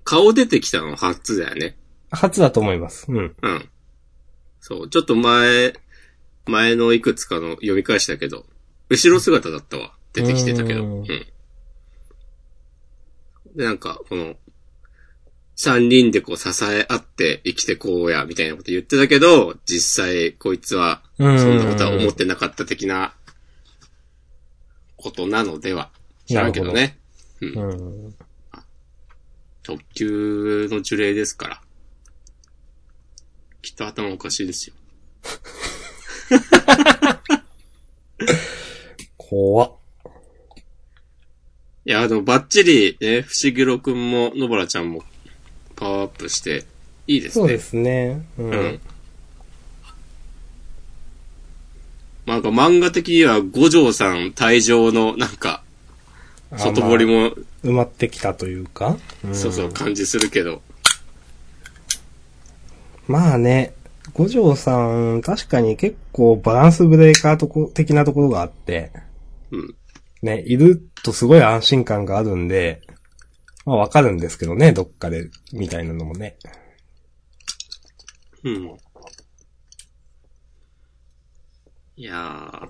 [0.04, 1.76] 顔出てきたの初だよね。
[2.12, 3.06] 初だと思います。
[3.10, 3.36] うん。
[3.42, 3.70] うん。
[4.60, 5.74] そう、ちょっと前、
[6.46, 8.46] 前のいくつかの読み返したけど、
[8.90, 9.94] 後ろ姿だったわ。
[10.14, 10.84] 出てきてたけど。
[10.84, 11.08] ううんん。
[13.56, 14.36] で、なんか、この、
[15.56, 23.14] 三人でこう支え合って生きてこうや、みたいなこと言ってたけど、実際こいつは、そうんんなことは思ってなかった的な、
[24.98, 25.92] ことなのでは。
[26.28, 26.98] 知らんけどね。
[27.42, 28.16] うん。
[29.64, 31.62] 特急の呪霊ですから。
[33.62, 34.76] きっと頭おかしいですよ。
[39.18, 39.81] 怖っ。
[41.84, 45.04] いや、でもバッチリ、ね、不思議ろくんも、のぼらちゃんも、
[45.76, 46.66] パワーアップして、
[47.08, 47.42] いいですね。
[47.42, 48.22] そうですね。
[48.38, 48.80] ううんん。。
[52.26, 55.64] まあなんか漫画的には五条さん退場のなんか、
[56.56, 57.30] 外堀も。
[57.30, 58.98] も、埋まってきたというか。
[59.28, 60.62] んそうそう感じするけど。
[63.08, 63.74] まあね、
[64.14, 64.78] 五条さ
[65.16, 68.92] ん、確かに結構バランスブレーカーとこ的なところがあって、
[69.52, 69.76] うん。
[70.22, 72.82] ね、いるとすごい安心感があるんで、
[73.66, 76.38] まあわかるんですけどね、どっかで、みたいなのもね。
[78.44, 78.78] うん。
[81.96, 82.70] いやー。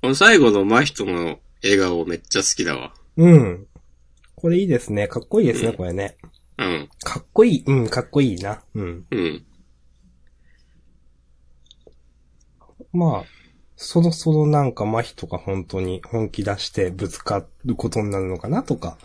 [0.00, 2.94] この最後の真人の笑顔めっちゃ好きだわ。
[3.16, 3.66] うん。
[4.36, 5.08] これいいですね。
[5.08, 6.16] かっこいいですね、これね。
[6.56, 6.88] うん。
[7.00, 7.64] かっこいい。
[7.66, 8.62] うん、かっこいいな。
[8.74, 9.06] うん。
[9.10, 9.46] うん。
[12.92, 13.37] まあ、
[13.80, 18.98] そろそろなんか真人が本当に本気出してぶつかることになるのかなとか、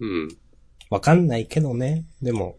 [0.00, 0.28] うん。
[0.88, 2.06] わかんないけどね。
[2.22, 2.56] でも、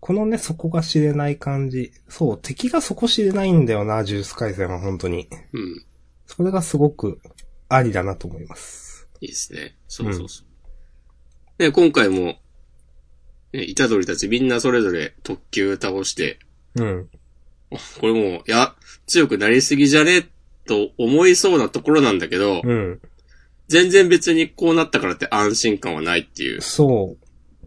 [0.00, 1.92] このね、そこが知れない感じ。
[2.10, 5.30] そう、敵がそこ知れないんだよな、ジュース回戦は本当に。
[5.54, 5.82] うん。
[6.26, 7.22] それがすごく
[7.70, 9.08] ありだなと思います。
[9.22, 9.74] いいですね。
[9.88, 10.46] そうそうそう。
[11.56, 12.36] で、今回も、
[13.54, 16.38] ね、イタドリたちみんなそれぞれ特急倒して、
[16.74, 17.08] うん。
[17.98, 18.74] これもう、いや、
[19.06, 20.28] 強くなりすぎじゃね
[20.66, 23.00] と思いそうなところなんだけど、うん。
[23.68, 26.60] 全然別にこうなったからって安心感はないっていう。
[26.60, 27.16] そ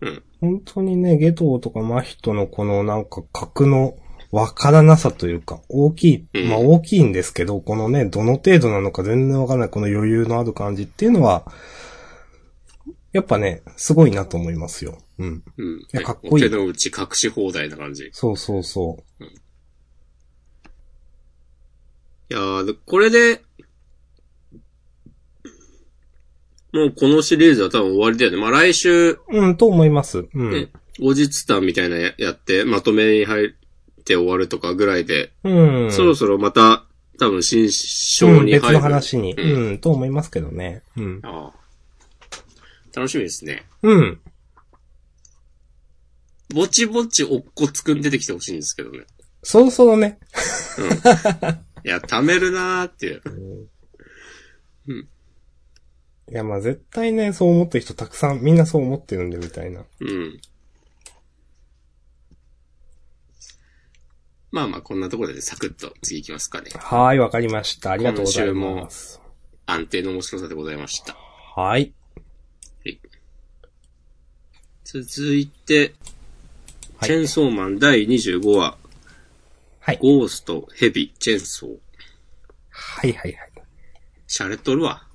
[0.01, 0.05] う。
[0.05, 0.23] うん。
[0.41, 3.95] 本当にね、ゲトウとかマヒトのこのなんか格の
[4.31, 11.45] わからなさというか、大きい、うんまあ大きいんですけど、このね、どの程度なのか全然わからないこの余裕のある感じっていうのは、
[13.13, 14.97] やっぱね、すごいなと思いますよ。
[15.19, 15.43] うん。
[15.57, 15.79] うん。
[15.79, 18.07] いやかっこいい手の内隠し放題な感じ。
[18.07, 18.63] いそうそう
[22.29, 23.41] そやー、でこれで、
[26.73, 28.37] もうこのシリーズは多分終わりだよね。
[28.37, 29.19] まあ来週、う。
[29.29, 30.27] うん、と思います。
[30.33, 30.51] うん。
[30.51, 33.49] ね、後日談みたいなややって、まとめに入っ
[34.03, 35.91] て終わるとかぐらいで、うん。
[35.91, 36.85] そろそろまた、
[37.17, 38.73] 多分新章うん、別に入る。
[38.73, 40.81] の話に、ううんん、と思いますけどね。
[40.97, 41.19] うん。
[41.23, 41.65] ああ
[42.95, 43.63] 楽しみですね。
[43.83, 44.19] うん。
[46.53, 49.05] ぼちぼちおっこつくん出てきてほしいんですけどね。
[49.43, 50.17] そろそろね。
[51.85, 53.21] いや、貯めるなーっていう。
[56.31, 59.85] いや、まあ絶対ね、そう思ってる人たくさん、みんなそう思ってるんで、みたいな。
[59.99, 60.41] うん。
[64.51, 66.71] まあまあ、こんなところでサクッと次行きますかね。
[66.73, 67.91] はーい、わかりました。
[67.91, 69.21] ありがとうございます。
[69.67, 71.15] 安定の面白さでございました。
[71.55, 71.93] はい。
[74.83, 75.93] 続いて、
[76.97, 78.77] はいチェンソーマン第25話、
[79.85, 79.99] はい。
[80.01, 81.77] ゴースト、ヘビ、チェンソー。
[82.71, 83.51] はいはいはい。
[84.25, 85.07] シャレとるわ。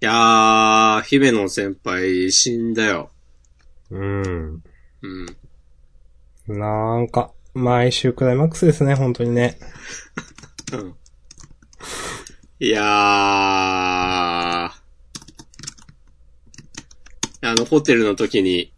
[0.00, 3.10] いやー、姫野先輩死んだよ。
[3.90, 4.62] うん。
[6.46, 6.56] うん。
[6.56, 9.58] なんか、毎週クライマックスですね、本当にね。
[10.72, 10.94] うん。
[12.60, 14.70] いやー、あ
[17.42, 18.71] の、ホテルの時に、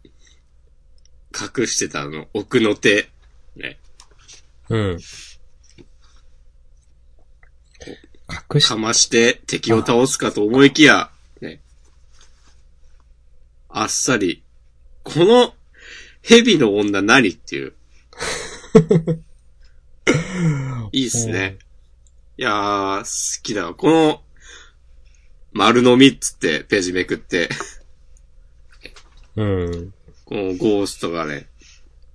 [1.35, 3.09] 隠してたあの、奥の手。
[3.55, 3.77] ね。
[4.69, 4.99] うん。
[8.53, 11.59] 隠しか、まして敵を倒すかと思いきや、ね。
[13.69, 14.41] あっさり、
[15.03, 15.53] この
[16.21, 17.73] 蛇の女何っていう。
[20.91, 21.57] いいっすね。
[22.37, 22.99] いやー、
[23.39, 23.73] 好きだわ。
[23.75, 24.23] この、
[25.51, 27.49] 丸のみっつってページめくって、
[29.35, 29.93] うん。
[30.25, 31.47] このゴーストがね、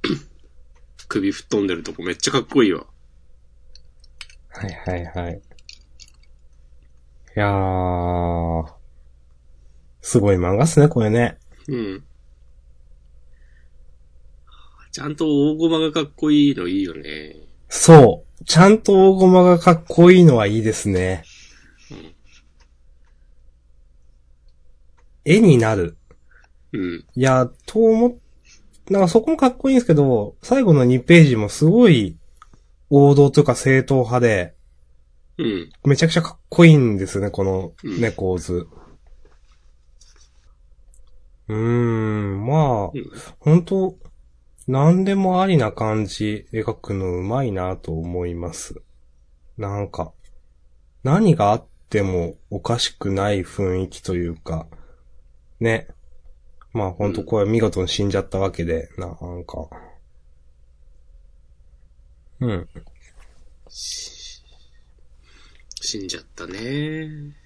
[1.09, 2.87] 首吹っ飛んでるとこめっちゃかっこいいわ。
[4.49, 5.35] はいはいはい。
[5.35, 5.41] い
[7.39, 8.73] やー。
[10.03, 11.39] すごい漫画っすね、これね。
[11.69, 12.05] うん。
[14.91, 17.37] ちゃんと大駒がかっこいいのいいよね。
[17.69, 18.45] そう。
[18.45, 21.23] ちゃんと大駒がかっこいいのはいいですね。
[25.25, 25.97] 絵になる。
[26.73, 27.05] うん。
[27.15, 28.15] いや、と思っ、
[28.91, 32.17] なんかそこもかっこいいんですけど、最後の2ページもすごい
[32.91, 34.55] 王道というか正統派で、
[35.39, 35.73] うん。
[35.85, 38.67] めちゃくちゃかっこいいんですよね、このうん猫図。
[41.49, 43.97] うーん、まあ、うん本当
[44.69, 48.83] 何でもありな感じ描くのうまいなと思います。
[49.57, 50.13] なんか、
[51.03, 54.67] 何があってもおかしくない雰囲気というか、
[55.59, 55.89] ね。
[56.73, 59.69] まあ本当これ見事に死んじゃったわけで、なんか。
[62.41, 62.69] うん。
[63.69, 64.43] 死
[65.99, 67.37] んじゃったね。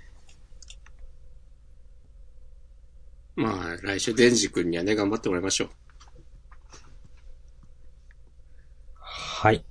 [3.36, 5.68] まあ、来週デンジ君にはね、頑張ってもらいましょう。
[9.00, 9.64] はい。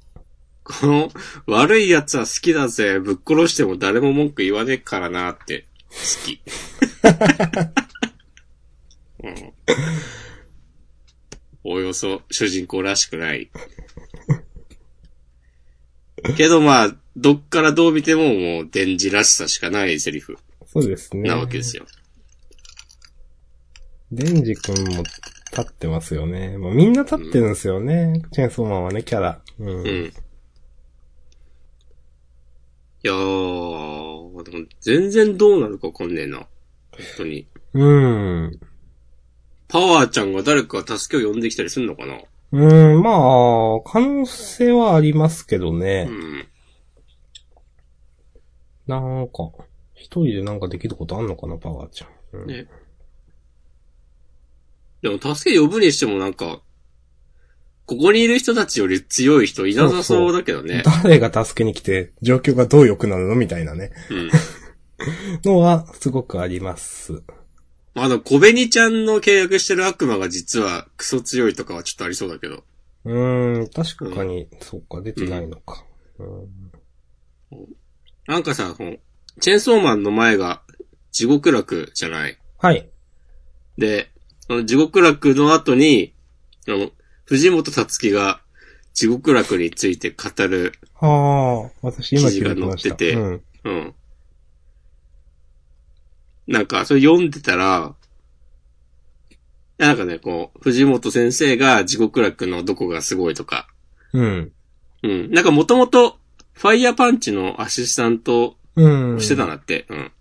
[0.64, 1.10] この、
[1.48, 6.42] 悪い奴は好きだぜ、ぶっ殺しても誰も文句言わねえからなって、好き。
[9.24, 9.54] うん、
[11.64, 13.50] およそ主人公らしくない。
[16.38, 21.30] けどまあ、どっからどう見てももう、デンジらしさしかないセリフそうですね。
[21.30, 21.86] なわけですよ。
[24.12, 26.58] デデンジ君も立ってますよね。
[26.58, 28.24] まあ、みんな立ってるんですよね。
[28.32, 29.42] チェーンソーマンはね、キャラ。
[29.60, 29.68] うん。
[29.68, 29.86] うん。
[29.86, 30.12] い
[33.04, 36.38] やー、でも全然どうなるかわかんねえな。
[36.38, 36.48] 本
[37.18, 37.48] 当に。
[37.74, 38.60] うん。
[39.74, 42.20] パワーちゃんが誰かが助けを呼んできたりすんのかな？
[42.52, 46.04] うん、まあ、可能性はありますけどうね。
[46.04, 46.48] ん。
[48.86, 49.50] なんか、
[49.96, 52.42] 一人でなんかできることあんのかな、パワーちゃん。
[52.42, 52.68] うん、ね。
[55.02, 56.62] でも助け呼ぶにしてもなんか、
[57.88, 60.84] ここにいる人たちより強い人いなさそうだけどね。
[61.04, 63.34] 誰が助けに来て、状況がどう良くなるの？
[63.34, 63.90] みたいなね。
[64.12, 64.32] うん。
[65.44, 67.24] のは、すごくあります。
[67.94, 72.64] まあでも、小紅ちゃんの契約してる悪魔が実はクソ強いとかはちょっとありそうだけど。
[73.06, 75.86] うーん、確かに、そっか、出てないのか。
[76.20, 76.72] うん
[78.26, 78.96] なんかさ、この
[79.42, 80.64] チェーンソーマンの前が
[81.12, 82.40] 地獄楽じゃない？
[82.58, 82.90] はい。
[83.78, 84.10] で、
[84.48, 86.14] その地獄楽の後に、
[86.68, 86.90] あの、
[87.26, 88.42] 藤本つ樹が
[88.94, 92.22] 地獄楽について語る、はあ、私今。
[92.30, 93.44] 記事が載っててうん。
[93.66, 93.96] うん。
[96.48, 97.96] なんか、それ読んでたら、
[99.78, 103.68] なんかね、こう、藤本先生が地獄楽のどこがすごいとか、
[104.14, 104.52] うん。
[105.04, 105.32] うん。
[105.32, 106.18] なんかもともと、
[106.54, 109.16] ファイヤーパンチのアシスタントうん。
[109.16, 110.12] をしてたなって、うん。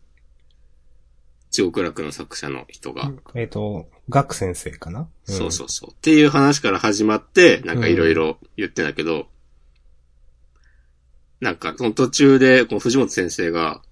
[1.51, 3.13] 地獄楽の作者の人が。
[3.35, 5.91] えっ、と、ガク先生かな、そうそうそう。
[5.93, 9.27] っていう話から始まって、なんかいろいろ言ってんだけど、
[11.41, 13.83] なんかその途中で、この藤本先生が、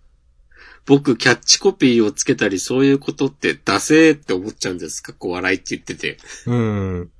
[0.86, 5.12] 僕キャッチコピーをつけたりそういうことってダセーって思っちゃうんですか？
[5.12, 6.18] こう笑いって言ってて。
[6.46, 6.56] うん。
[6.56, 7.10] うん。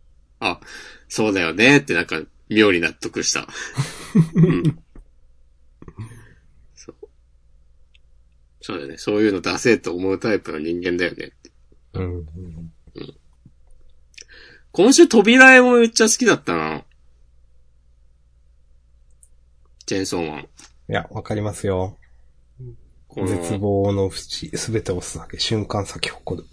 [0.41, 0.61] あ、
[1.09, 3.47] そうだよねってなんか妙に納得した。
[4.35, 4.63] うん、
[6.75, 6.97] そう。
[8.61, 8.99] そうだよね。
[8.99, 11.51] そういうのダセーと思うタイプの人間だよねって。
[11.95, 12.27] うん。
[14.73, 16.85] 今週扉絵もめっちゃ好きだったな。
[19.87, 20.41] チェーンソーマン。
[20.41, 20.47] い
[20.89, 21.99] や、わかりますよ。
[23.15, 26.49] こ絶の、望の淵、すべてをすだけ瞬間咲き誇る。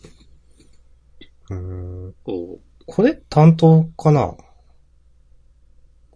[1.51, 2.15] うーん。
[2.23, 4.35] ここれ担当かな？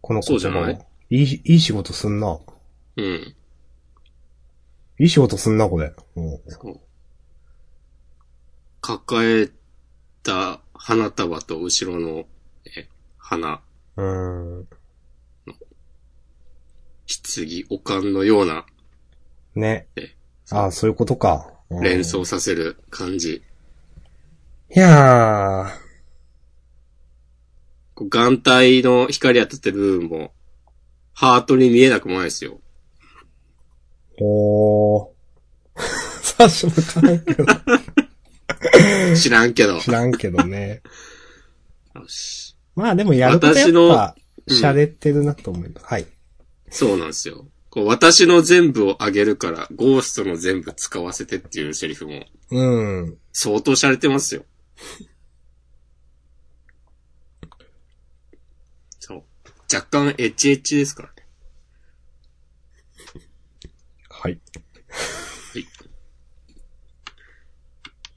[0.02, 0.80] このそうじゃない？
[1.10, 2.32] いい、いい仕事すんな。
[2.34, 2.42] う、
[2.98, 3.36] うん。
[5.00, 5.94] いい仕事すんな、これ。
[6.16, 6.80] うんそう
[8.82, 9.50] 抱え
[10.24, 12.26] た花束と後ろの、
[12.76, 12.88] え、
[13.20, 13.62] 花、
[13.96, 14.68] うーん。
[17.06, 18.66] 棺、おかんのような
[19.54, 20.16] ねえ。
[20.52, 21.48] ああ、そういうことか。
[21.70, 23.42] うん連想させる感じ。
[24.76, 25.70] いやー。
[27.96, 30.34] こう眼帯の光当たってる部分も、
[31.14, 32.60] ハートに見えなくもないですよ。
[34.20, 35.08] おー。
[36.22, 37.46] さしもからんけど。
[39.16, 39.80] 知らんけど。
[39.80, 40.82] 知らんけどね。
[41.96, 42.58] よし。
[42.76, 45.86] まあでもやることや私のっぱ、うん洒落てるなと思います。
[45.86, 46.08] はい。
[46.70, 47.46] そうなんですよ。
[47.72, 53.18] こう私の全部をあげるから、ゴーストの全部使わせてっていうセリフも、うん。
[53.32, 54.44] 相当洒落てますよ。
[59.00, 59.24] そう。
[59.74, 61.16] 若干エッチエッチですからね。
[64.10, 64.38] はい。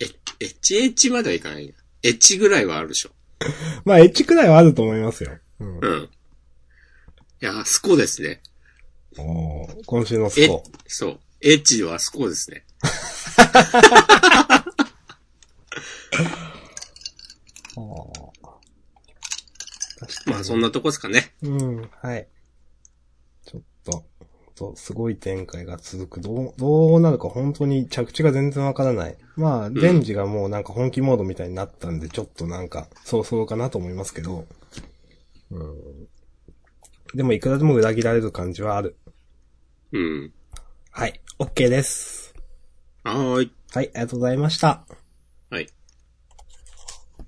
[0.01, 0.07] え、
[0.41, 1.75] エッチエッチまではいかないな。
[2.03, 3.13] エッチぐらいはあるでしょ。
[3.87, 5.39] まあ、エッジくらいはあると思いますよ。
[5.61, 5.79] うん。
[5.79, 6.11] うん。
[7.41, 8.43] いや、スコですね。
[9.87, 11.21] 今週のスえコ。、そう。
[11.41, 12.65] エッチはスコですね。
[20.27, 21.35] まあそんなとこですかね。
[21.43, 22.29] うん、はい。
[23.47, 23.63] ちょっ
[24.55, 26.21] と、すごい展開が続く。
[26.21, 29.17] どう、どうなるか本当に着地が全然わからない。
[29.37, 34.47] まあ、デンジがもうなんか本気モードみたいになったんで、ちょっとなんか、そうそうかなと思いますけど。
[35.51, 36.05] うん。
[37.15, 38.97] でもいくらでも裏切られる感じはある。
[39.93, 40.33] うん。
[40.91, 42.35] はい、OK です。
[43.03, 43.53] はーい。
[43.73, 44.85] はい、ありがとうございました。
[45.51, 45.69] はい。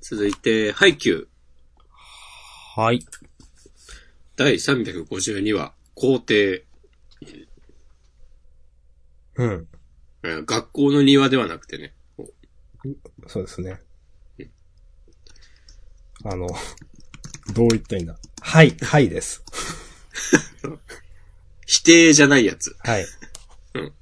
[0.00, 1.26] 続いて、ハイキュー
[2.80, 3.04] はい。
[4.36, 6.60] 第352話、校庭。
[9.36, 9.68] うん。
[10.22, 11.94] えー学校の庭ではなくてね。
[13.26, 13.80] そうですね。
[16.24, 16.46] あの、
[17.54, 18.16] どう言ったらいいんだ。
[18.40, 19.44] はい、はいです。
[21.66, 22.74] 否定じゃないやつ。
[22.78, 23.04] はい。
[23.74, 23.92] うん。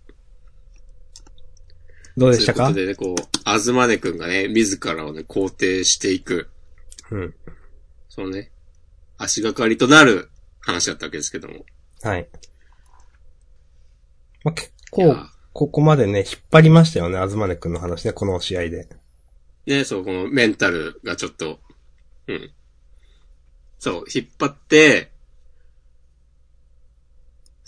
[2.17, 2.73] どうでしたか？
[2.73, 6.51] ということでね、こう、あずまねくんがね、自らをね、肯定していく、
[7.11, 7.35] うん。
[8.09, 8.53] そのね、
[9.19, 11.65] 足がかりとなる話だったわけですけども。
[12.03, 12.29] はい。
[14.45, 15.17] まあ、結構、
[15.53, 18.89] ここまでね、引っ張りましたよね、あずまねくんの話ね、この試合で。
[19.67, 21.61] ね、そう、このメンタルがちょっと、
[22.27, 22.53] うん。
[23.79, 25.14] そう、引っ張って、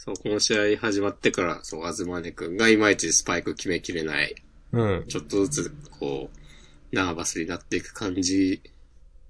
[0.07, 4.37] そう、この試合始まってから、そう、あずまねくんがいまいちスパイク決めきれない。
[4.71, 5.05] うん。
[5.09, 8.63] ちょっとずつ、こう、ナーバスになっていく感じ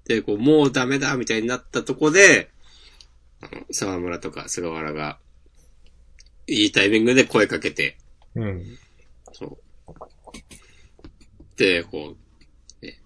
[0.05, 2.51] で、こう、もうダメだみたいになったとこで、
[3.41, 5.17] あの、沢村とか菅原が、
[6.45, 7.97] いいタイミングで声かけて、
[8.35, 8.63] うん。
[9.33, 9.57] そう。
[11.57, 12.15] で、こ
[12.81, 12.99] う、ね、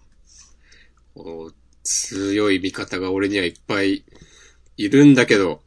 [1.14, 1.54] こう、
[1.84, 4.04] 強い味方が俺にはいっぱい
[4.76, 5.61] いるんだけど、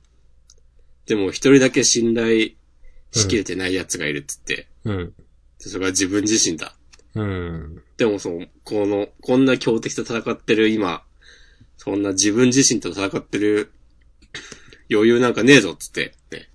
[1.06, 2.52] でも一人だけ信頼
[3.12, 5.14] しきれてない奴がいるっつって、うん。
[5.60, 6.76] でそれが自分自身だ。
[7.16, 7.84] うん。
[7.98, 11.04] でもそう、この、こんな強敵と戦ってる今、
[11.78, 13.72] そんな自分自身と戦ってる
[14.92, 16.50] 余裕なんかねえぞっつって、ね。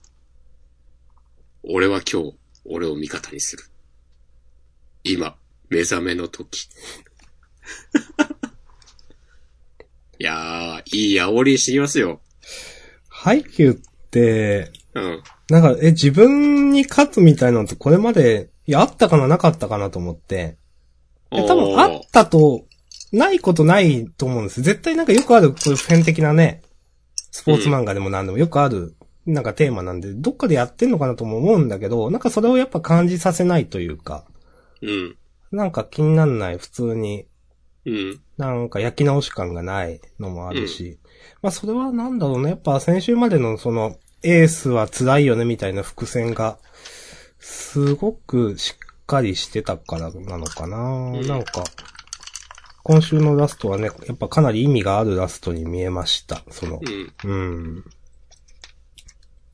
[1.63, 2.35] 俺は今日、
[2.65, 3.65] 俺を味方にする。
[5.05, 5.37] 今、
[5.69, 6.69] 目覚めの時。
[10.19, 12.21] いやー、いい煽りしてきますよ。
[13.09, 13.90] ハイキューって、
[14.95, 15.23] うん。
[15.49, 20.57] なんか、え、自分に勝つみたいなのってこれまで、いや、あったかな、なかったかなと思って。
[21.33, 22.67] いや、多分あったと、
[23.13, 24.63] ないことないと思うんです。
[24.63, 26.63] 絶対なんかよくある、こういう普遍的なね、
[27.31, 28.95] スポーツ漫画でも何でもよくある、
[29.27, 34.25] なんかテーマなんで、どっかでやってんのかなとも思うんだけど、なんかそれをやっぱ感じさせないというか、
[34.83, 35.17] うん。
[35.53, 37.27] なんか気になんない、普通に、
[37.85, 38.21] うん。
[38.37, 40.99] なんか焼き直し感がないのもあるし、
[41.43, 46.59] まあそれはなんだろうね、やっぱ先週までのその、エースは辛いよねみたいな伏線が、
[47.39, 51.65] すごくしっかりしてたからなのかな、んなんか、
[52.83, 56.43] 今週のラストはね、やっぱかなり意味があるラストに見えました。
[56.51, 57.31] そのう、ん。
[57.31, 57.85] うん。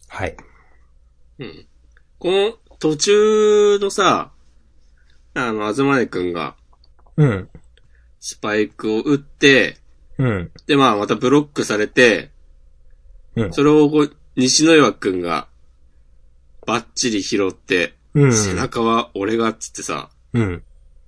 [0.08, 0.36] はい。
[1.38, 1.66] うん。
[2.18, 4.32] この途中のさ、
[5.34, 6.56] あの、あずまねくんが
[7.16, 7.48] うん。
[8.20, 9.76] スパイクを打って、
[10.18, 10.52] うん。
[10.66, 12.30] で、まあ、またブロックされて、
[13.34, 15.48] うんそれをこう、西野岩くんが、
[16.66, 18.32] バッチリ拾って、うん。
[18.34, 20.62] 背中は俺がっつってさ、うん。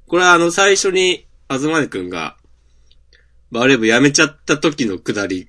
[0.07, 2.37] これはあの、最初に、あずまねくんが、
[3.51, 5.49] バレー部辞めちゃった時のくだり、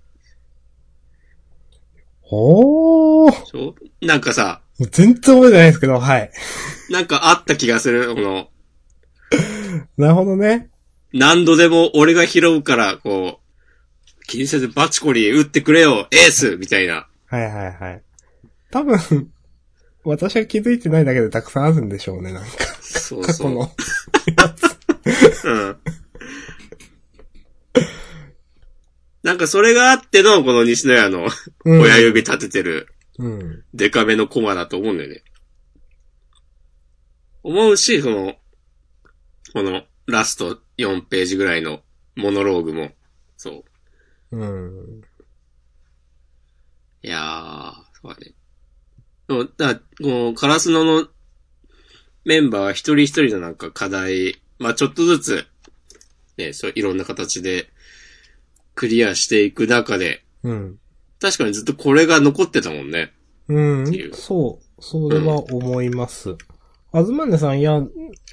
[2.31, 3.73] おー。
[4.01, 6.31] なんかさ、全然覚えてないですけど、はい。
[6.89, 8.47] なんかあった気がする、この、
[9.97, 10.69] なるほどね。
[11.11, 13.38] 何度でも俺が拾うから、こう、
[14.29, 17.07] 気にせずバチコリ打ってくれよ、エースみたいな。
[17.25, 18.03] はいはいはい。
[18.69, 18.99] 多分、
[20.03, 22.49] 私は気づいてないだけでたくさんあるんでしょうね、なんか。
[22.79, 23.25] そうそう。
[23.25, 23.71] 過去の。
[25.45, 25.77] うん。
[29.23, 31.27] なんかそれがあっての、この西野屋の
[31.65, 33.63] うん親指立ててるうん。
[33.73, 35.23] デカめのコマだと思うんだよね。
[37.41, 38.35] 思うし、その、
[39.53, 41.81] このラスト4ページぐらいの
[42.15, 42.98] モノローグも、そ
[44.31, 44.37] う。
[44.37, 45.01] うん。
[47.01, 48.33] いやー、そうだね。
[49.27, 51.07] でも、だこのカラスノの
[52.25, 55.47] メンバーは一人一人のなんか課題、まあちょっとずつ、
[56.37, 57.69] ね、そういろんな形で
[58.75, 60.79] クリアしていく中で、うん。
[61.19, 63.13] 確かにずっとこれが残ってたもんね。
[63.47, 64.13] うんっていう。
[64.13, 64.81] そう。
[64.81, 66.35] それは思います。
[66.91, 67.81] あずまねさん、いや、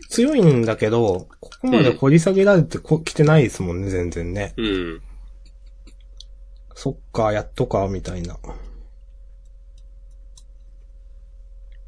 [0.09, 4.55] 強いんだけど、ここまで掘り下げられてこ、来てないですもんね、全然ね。
[4.57, 5.03] うん。
[6.77, 8.39] そっか、やっとか、みたいな。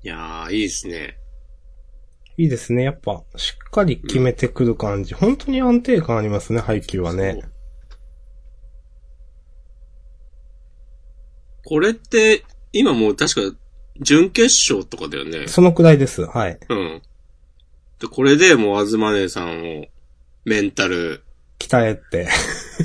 [0.02, 1.18] いやー、いいですね。
[2.38, 2.84] いいですね。
[2.84, 5.12] やっぱ、しっかり決めてくる感じ。
[5.12, 7.42] 本当に安定感ありますね、配球はね。
[11.66, 13.58] これって、今もう確か、
[14.00, 15.48] 準決勝とかだよね。
[15.48, 16.24] そのくらいです。
[16.24, 16.58] はい。
[16.66, 17.02] うん。
[17.98, 19.84] で、これでもう、あずまねさんを、
[20.46, 21.24] メンタル、
[21.58, 22.28] 鍛えて。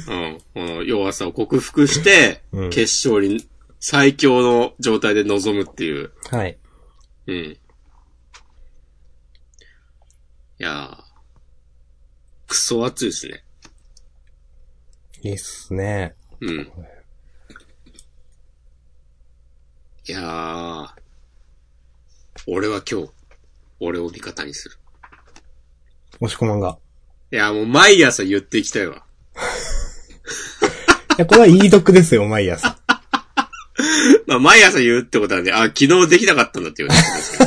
[0.10, 3.48] うん、この弱さを克服して、うん決勝に
[3.80, 6.12] 最強の状態で臨むっていう。
[6.32, 6.58] はい。
[7.28, 7.36] うん。
[7.36, 7.58] い
[10.58, 10.98] やー、
[12.48, 13.44] クソ熱いですね。
[15.22, 16.16] いいっすね。
[16.40, 16.72] うん。
[20.06, 20.88] いやー、
[22.48, 23.10] 俺は今日、
[23.80, 24.78] 俺を味方にする。
[26.22, 26.78] 押し込まんが。
[27.34, 28.98] いや、もう毎朝言っていきたいわ。
[28.98, 29.00] い
[31.18, 32.78] や、これはいい読ですよ、毎朝。
[34.28, 37.44] まあ、毎朝言うってことはね、あ、昨日できなかったんだっていうことですけ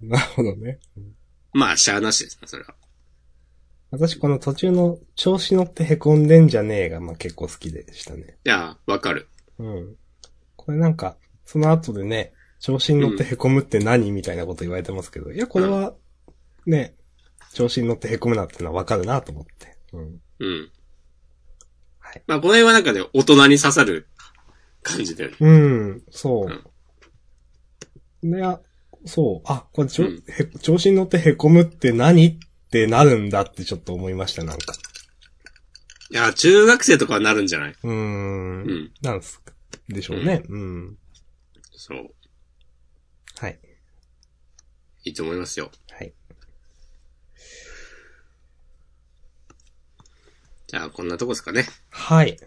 [0.00, 0.08] ど。
[0.08, 0.78] なるほどね。
[1.52, 2.74] まあ、しゃあなしですね、それは。
[3.90, 8.38] 私この途中の調子乗って凹んでんじゃねえが、まあ結構好きでしたね。
[8.46, 9.28] いや、わかる。
[9.58, 9.96] うん。
[10.56, 15.94] これなんか、その後でね、調子に乗って凹むって何、みたいなこと言われてますけど、いや、これは、
[16.66, 16.96] ね、
[17.52, 19.76] 調子に乗って凹むなってのはわかるなと思って。
[19.92, 20.20] うん。
[20.38, 20.70] うん。
[21.98, 22.22] はい。
[22.26, 24.08] まあ、この辺はなんかね、大人に刺さる
[24.82, 25.36] 感じだよね。
[25.40, 28.26] うん、そう。
[28.26, 28.60] いや、
[29.06, 29.48] そう。
[29.50, 32.38] あ、これちょ、うんへ調子に乗って凹むって何っ
[32.70, 34.74] てなるんだってちょっと思いました、なんか。
[36.12, 37.76] いや、中学生とかはなるんじゃない？
[37.82, 38.62] うーん。
[38.62, 38.92] うん。
[39.00, 39.52] なんすか
[39.88, 40.42] でしょうね。
[40.48, 40.98] うん。
[41.72, 42.10] そう。
[43.38, 43.58] はい。
[45.04, 45.70] いいと思いますよ。
[45.92, 46.12] はい。
[50.66, 51.66] じゃあ、こんなとこですかね。
[51.90, 52.38] はい。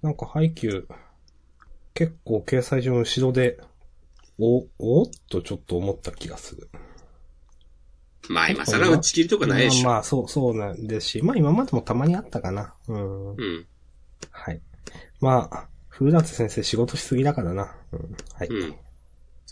[0.00, 0.88] なんか配給、
[1.94, 3.60] 結構掲載上の後ろで、
[4.38, 6.70] お、おっとちょっと思った気がする。
[8.28, 9.84] まあ、今更打ち切りとかないでしょ。
[9.84, 12.74] まあまあ、そう、そうなんですし、まあ今までもたまにあったかな。
[12.88, 13.32] うん。
[13.32, 13.66] うん。
[14.30, 14.60] はい。
[15.20, 17.76] まあ、古舘先生仕事しすぎだからな。
[17.92, 18.16] うん。
[18.34, 18.48] はい。
[18.48, 18.76] うん。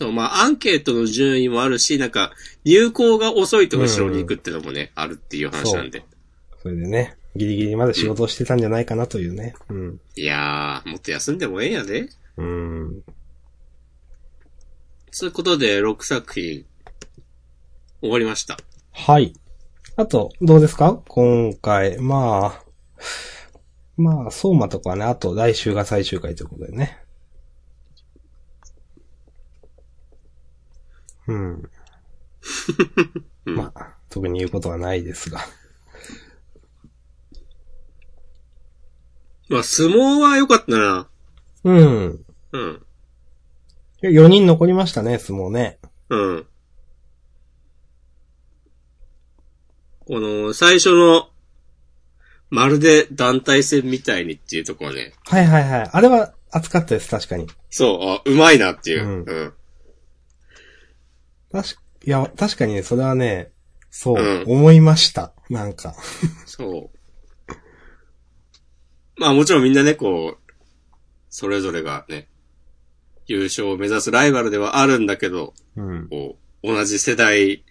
[0.01, 2.31] そう、まあ、アンケートの順位もあるし、なんか、
[2.63, 6.03] 入校が遅いと後ろに行くってのもね、あるっていう話なんで。
[6.63, 9.53] それでね、ギリギリまで仕事をしてたんじゃないかなというね。
[9.69, 10.01] うん。
[10.15, 12.09] いやー、もっと休んでもええんやで。
[12.37, 13.03] うん。
[15.11, 16.65] そういうことで、6作品、
[18.01, 18.57] 終わりました。
[18.93, 19.35] はい。
[19.97, 20.99] あと、どうですか？
[21.09, 22.63] 今回、まあ、
[23.97, 27.00] まあ、相馬とかはね、あと来週が最終回ということでね。
[31.31, 31.69] うん。
[33.45, 35.39] う んまあ、特に言うことはないですが。
[39.49, 41.09] まあ、相撲は良かったな。
[41.63, 42.25] うん。
[42.53, 42.85] うん。
[44.01, 45.79] 4人残りましたね、相撲ね。
[46.09, 46.47] うん。
[50.07, 51.29] この、最初の、
[52.49, 55.13] まるで団体戦みたいにっていうところね。
[55.25, 55.89] はいはいはい。
[55.91, 57.47] あれは熱かったです、確かに。
[57.69, 59.03] そう、あ、うまいなっていう。
[59.03, 59.53] うんうん。
[61.51, 63.51] 確か、いや、確かにね、それはね、
[63.89, 65.33] そう、うん思いました。
[65.49, 65.95] なんか。
[66.45, 67.51] そう。
[69.17, 70.53] まあもちろんみんなね、こう、
[71.29, 72.27] それぞれがね、
[73.27, 76.07] 優勝を目指すライバルではあるんだけど、うん。
[76.09, 77.63] こう、同じ世代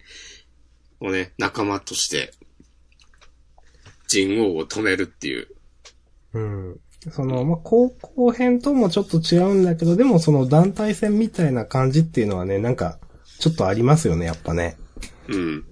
[0.99, 2.33] をね、仲間として、
[4.07, 5.47] 人王を止めるっていう。
[6.33, 6.79] うん。
[7.11, 12.99] その、まあ、高校編ともちょっと違うんだけど、でもその団体戦みたいな感じっていうのはね、なんか、
[13.41, 14.77] ちょっとありますよね、やっぱね。
[15.27, 15.65] うん。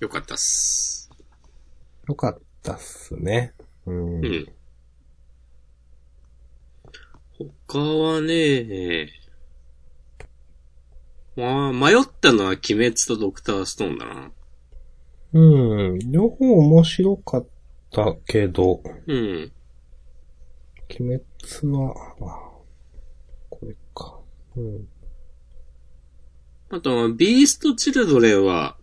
[0.00, 1.10] よかったっす。
[2.08, 3.52] よかったっすね。
[3.84, 4.24] うん。
[4.24, 4.46] うん。
[7.66, 9.10] 他はね、
[11.36, 14.32] まあ、迷ったのは鬼滅とドクターストーンだな。
[15.34, 15.98] うん。
[16.10, 17.46] 両方面白かっ
[17.92, 19.52] たけど、うん。
[20.98, 21.20] 鬼
[21.60, 21.78] 滅
[22.18, 22.47] は。
[24.58, 24.88] うん。
[26.70, 28.76] あと、ビーストチルドレンは、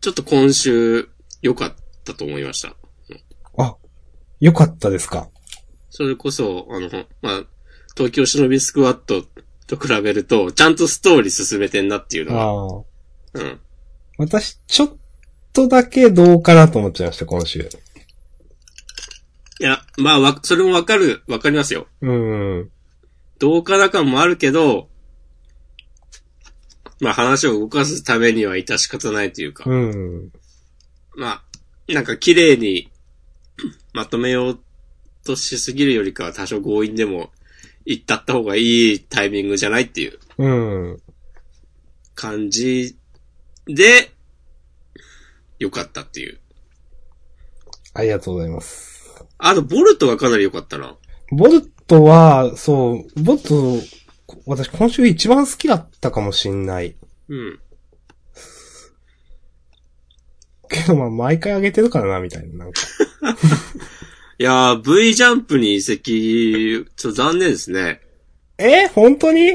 [0.00, 1.08] ちょっと今週
[1.42, 1.74] 良かっ
[2.04, 2.76] たと思いました。
[3.58, 3.76] あ、
[4.40, 5.28] よかったですか？
[5.90, 6.88] それこそ、あの、
[7.20, 7.44] まあ、
[7.96, 9.24] 東京忍びスクワット
[9.66, 13.44] と比べると、ちゃんとストーリー進めてんなっていうのが、ああ。
[13.44, 13.60] うん。
[14.18, 14.96] 私、ちょっ
[15.52, 17.68] とだけどうかなと思っちゃいました、今週。
[19.60, 21.86] いや、まあ、わ、それもわかる、わかりますよ。
[22.00, 22.70] うん。
[23.42, 24.88] どうかな感もあるけど、
[27.00, 30.30] まあ話を動かすためには致し方ないというか、うん。
[31.16, 31.42] ま
[31.88, 32.88] あ、なんか綺麗に
[33.94, 34.60] まとめよう
[35.26, 37.30] としすぎるよりかは多少強引でも
[37.84, 41.02] 行ったった方がいいタイミングじゃないっていううん。
[42.14, 42.96] 感じ
[43.66, 44.12] で、
[45.58, 46.38] 良かったっていう。
[47.92, 49.26] ありがとうございます。
[49.38, 50.96] あと、ボルトがかなり良かったな。
[51.32, 53.78] ボルトは、そう、ボルト、
[54.46, 56.96] 私今週一番好きだったかもしんない。
[57.28, 57.60] うん。
[60.70, 62.80] けどまあ、毎回上げてるからな、みたいな、なんか。
[64.38, 68.00] いやー、V ジャンプに移籍、ちょっと残念ですね。
[68.58, 69.52] えー本当に？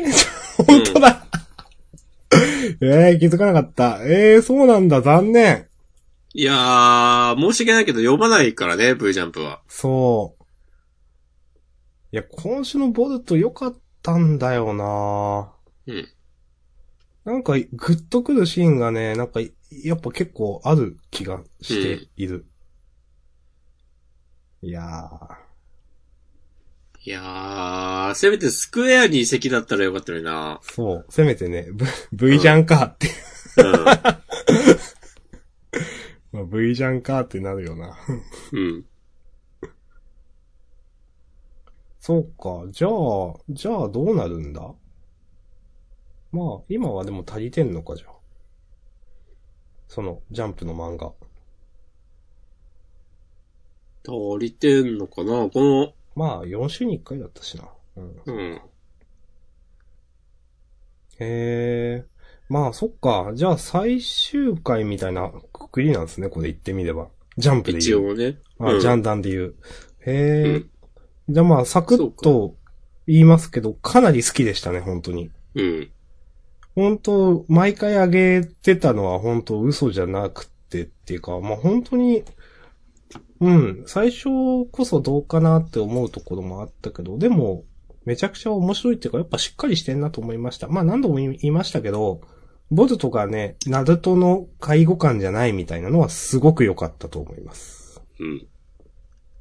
[0.67, 1.25] 本当だ。
[2.81, 3.99] えー、気づかなかった。
[4.03, 5.65] えー、そうなんだ、残念。
[6.33, 9.61] いやー、申し訳ないけど読まないからね、V ジャンプは。
[9.67, 10.36] そう。
[10.36, 10.36] い
[12.18, 15.51] や、今週のボルト良かったんだよな
[15.88, 16.07] うん。
[17.26, 19.39] なんか、グッとくるシーンがね、なんか、
[19.84, 22.45] やっぱ結構ある気がしている。
[24.61, 25.09] いや
[27.03, 30.59] いやー、せめてスクエアに移籍だったらよかったのにな。
[30.61, 31.86] ー、そう、せめてね、V,
[32.32, 33.07] v ジャンかって、
[33.57, 33.72] うん。
[36.34, 37.97] まあ、V ジャンかってなるよな。
[38.51, 38.86] うん。
[42.08, 44.62] そうか、じゃあ、じゃあどうなるんだ？
[46.32, 48.12] まあ、今はでも足りてんのか、じゃあ。
[49.89, 51.12] その、ジャンプの漫画。
[54.08, 55.49] 足りてんのかな？
[55.49, 57.68] この、まあ、4週に1回だったしな。
[57.97, 58.22] うん。
[58.26, 58.53] うん。
[58.55, 58.62] へ
[61.20, 62.05] え。
[62.47, 63.34] まあ、そっか。
[63.36, 67.10] じゃあ、最終回みたいなくくりなんですね、これ言ってみれば。
[67.36, 67.99] ジャンプで言う。
[67.99, 68.38] 一応ね。
[68.60, 69.55] あ、うんジャンダンで言う。
[70.05, 70.43] へえ。
[70.43, 70.72] うん
[71.30, 72.55] じゃあまあ、サクッと
[73.05, 75.30] 言いますけど、かなり好きでしたね、本当に。
[75.55, 75.91] うん。
[76.75, 82.23] 本当毎回上げてたのは本当嘘じゃなくてっていうか、まあ本当に、
[83.39, 84.25] うん、最初
[84.71, 87.63] こそどうかなって思うところもあったけど、でも、
[88.05, 90.67] めちゃくちゃ面白いっていうか、やっぱしっかりしてんなと思いました。
[90.67, 92.21] まあ何度も言いましたけど、
[92.69, 98.01] ボルとかね、ナルトの介護官じゃないみたいなのはすごく良かったと思います。
[98.19, 98.47] うん。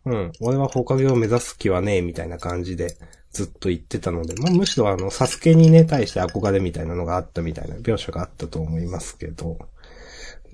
[0.06, 0.32] うん。
[0.40, 2.96] 俺は放課後を目指す気はねえ、みたいな感じで
[3.32, 9.58] ずっと言ってたので、まあむしろあの、サスケにね、対して憧れみたいなのがあったみたいな描写があったと思いますけど。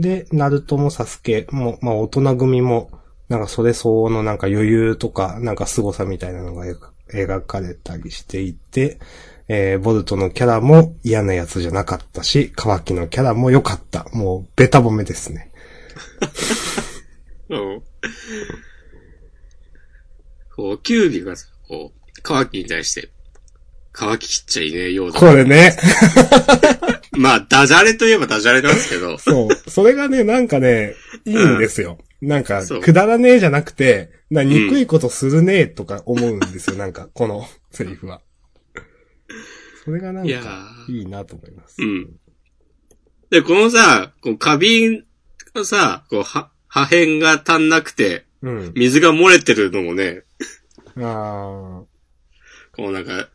[0.00, 2.90] で、ナルトもサスケも、まあ大人組も、
[3.28, 6.64] なんかそれ相応のなんか余裕とか、なんか凄さみたいなのが
[7.08, 8.98] 描かれたりしていて、
[9.48, 14.06] えー、ボルトのキャラも嫌なやつじゃなかったし、カワキのキャラも良かった。
[14.14, 15.50] もう、ベタ褒めですね。
[17.50, 17.82] うん。
[20.62, 23.10] こう、キュービがさ、こう、カワキに対して、
[23.90, 25.18] カワキ切っちゃいねえようだ。
[25.18, 25.76] これね。
[27.18, 29.70] まあ、ダジャレといえばダジャレなんですけど、そう。
[29.70, 30.94] それがね、なんかね、
[31.24, 31.98] いいんですよ。
[32.20, 36.76] なんかそう、くだらねえじゃなくて、な、憎いことするねえとか思うんですよ。
[36.76, 38.22] なんか、このセリフは。
[39.84, 41.82] それがなんいやか、ーいいなと思います。
[41.82, 42.08] うん。
[43.30, 45.04] で、このさ、こう花瓶
[45.56, 48.72] のさ、こう、は、破片が足んなくて、うん。
[48.74, 50.24] 水が漏れてるのもね、
[50.96, 51.84] ああ。
[52.74, 53.28] こうなんか、はい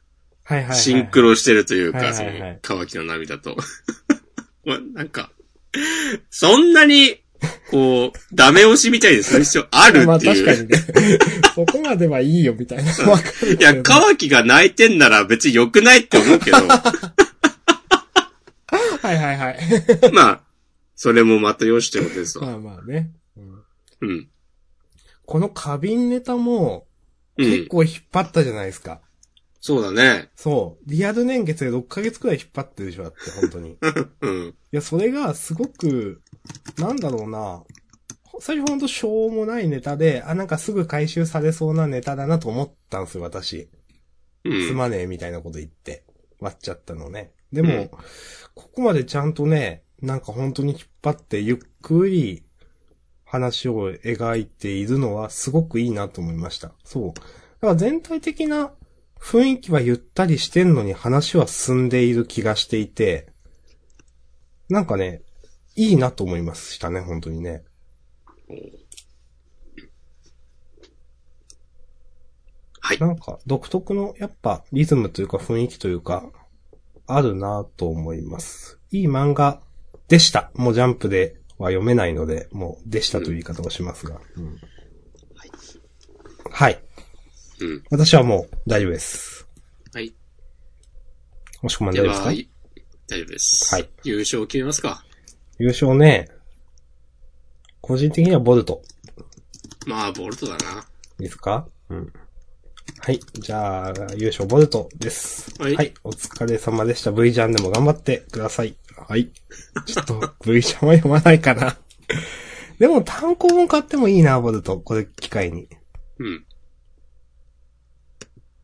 [0.43, 0.76] はい、はい。
[0.76, 3.55] シンクロしてるというか、はいそはいはいの、乾きの涙と。
[4.66, 5.32] まあなんか、
[6.30, 7.22] そんなに、
[7.70, 10.45] こう、ダメ押しみたいにする必要あるまあっていう。
[10.45, 11.20] 確かにね。
[11.53, 12.91] そこまではいいよみたいな。
[12.91, 12.95] い
[13.60, 16.74] や、乾きが泣いてんなら別に良くないって思うけど、 は
[19.03, 19.58] いはいはい。
[20.12, 20.41] まあ、
[20.95, 22.47] それもまたよしってことですわ。
[22.47, 23.12] まあまあね。
[23.38, 23.64] うん
[24.01, 24.28] うん。
[25.28, 26.88] この花瓶ネタも、
[27.38, 27.46] うん。
[27.46, 29.02] 結構引っ張ったじゃないですか。
[29.60, 30.30] そうだね。
[30.36, 30.90] そう。
[30.90, 33.72] リアル年月で6ヶ月くらい引っ張ってるでしょ、だって、本当に。
[33.72, 33.78] い
[34.22, 34.56] うん。
[34.72, 36.22] や、それがすごく、
[36.78, 37.64] なんだろうな。
[38.40, 43.70] 最初ほんとしょうもないネタで、あ、なんかすぐ回収されそうなネタだなと思ったんですよ、私。
[44.46, 44.68] うん。
[44.68, 46.06] すまねえみたいなこと言って、
[46.40, 47.34] 割っちゃったのね。
[47.52, 47.90] でも、うん
[48.56, 52.44] ここまでちゃんとね、なんか本当に引っ張ってゆっくり
[53.28, 56.72] 話を描いているのはすごくいいなと思いました。
[56.84, 57.14] そう。
[57.14, 57.24] か
[57.62, 58.72] ら全体的な
[59.20, 63.28] 雰囲気はゆったりしてんのに話は進んでいる気がしていて、
[64.70, 65.22] なんかね、
[65.76, 67.64] いいなと思いましたね、本当にね。
[72.80, 73.00] はい。
[73.00, 76.24] なんか独特のやっぱリズムというか雰囲気というか、
[77.08, 78.80] あるなと思います。
[78.92, 79.62] いい漫画
[80.08, 80.52] でした。
[80.56, 84.20] もうジャンプでは読めないので、もうでしたという言い方をしますが。
[84.38, 84.45] うん
[85.36, 85.51] はい。
[86.49, 86.84] はい。
[87.62, 87.84] うん。
[87.89, 89.47] 私はもう大丈夫です。
[89.93, 90.14] はい。
[91.62, 92.49] もしくまんでは、大丈夫ですかい
[93.08, 93.76] 大丈夫です。
[93.76, 93.89] はい。
[94.03, 95.03] 優勝決めますか？
[95.60, 96.30] 優勝ね、
[97.82, 98.82] 個人的にはボルト。
[99.86, 100.86] まあ、ボルトだな。
[101.20, 101.68] いいですか？
[101.89, 102.14] うん。
[102.99, 103.20] はい。
[103.39, 105.51] じゃあ、優勝ボルトです。
[105.62, 107.12] はいお疲れ様でした。
[107.12, 108.76] V ジャンでも頑張ってください。
[109.08, 109.32] はい。
[109.86, 111.78] ちょっと、ャンは読まないかな。
[112.78, 114.78] でも単行本買ってもいいな、ボルト。
[114.80, 115.70] これ機会に。
[116.20, 116.45] うん。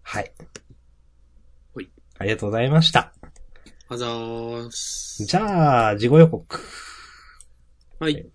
[0.02, 0.32] はい。
[1.74, 1.90] ほい。
[2.20, 3.14] ありがとうございました。
[3.88, 5.24] あざーす。
[5.26, 6.60] じゃあ、事後予告。
[8.00, 8.26] はい。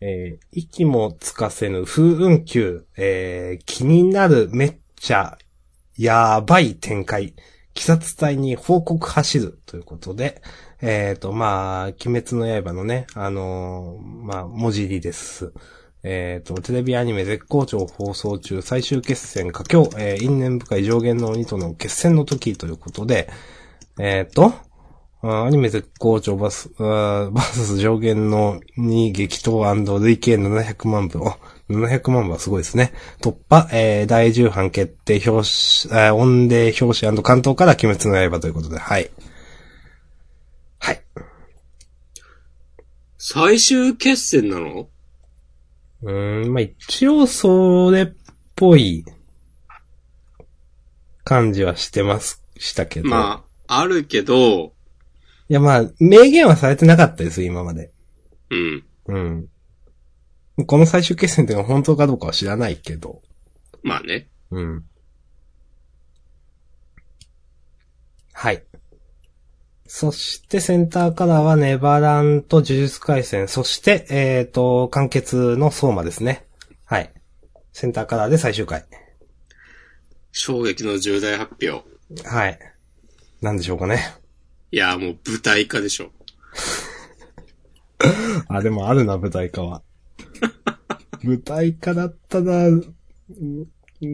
[0.00, 5.36] えー息もつかせぬ風雲球、えー気になるめっちゃ、
[5.96, 7.34] やばい展開。
[7.78, 10.42] 鬼殺隊に報告走るということで、
[10.82, 15.52] えっ、と、まあ、鬼滅の刃のね、あのーまあ、文字入りです。
[16.02, 23.30] えっ、と、テレビアニメ絶好調放送中最終決戦佳境、えー因縁深い上限の鬼との決戦の時ということで、
[24.00, 24.52] えっ、と、
[25.22, 31.20] アニメ絶好調バス、バーサス上限のに激闘累計700万部。
[31.20, 31.32] お、
[31.68, 32.92] 700万部はすごいですね。
[33.20, 35.48] 突破、えー、第10版決定表
[35.88, 39.10] 紙、えー、音霊表紙関東から鬼滅の刃ということで、はい。
[40.78, 41.02] はい。
[43.18, 44.88] 最終決戦なの？
[46.02, 48.08] うーん、まあ、一応それっ
[48.54, 49.04] ぽい
[51.24, 53.08] 感じはしてます、したけど。
[53.08, 54.72] まあ、あるけど、
[55.50, 57.90] いやまあ、明言はされてなかったです、今まで。
[58.50, 58.84] うん。
[59.06, 59.48] うん。
[60.66, 63.22] この最終決戦っていうのは本当かどうかは知らないけど。
[63.82, 64.28] まあね。
[64.50, 64.84] うん。
[68.32, 68.64] はい。
[69.86, 76.46] そしてセンターカラーはネバランと呪術回戦、そして、えっ、と、完結の相馬ですね。
[76.84, 77.12] はい。
[77.72, 78.84] センターカラーで最終回。
[80.32, 81.84] 衝撃の重大発表。
[82.28, 82.58] はい。
[83.40, 83.98] なんでしょうかね。
[84.70, 86.10] いや、もう舞台化でしょ。
[88.48, 89.82] あ、でもあるな、舞台化は。
[91.22, 92.88] 舞台化だったら、うん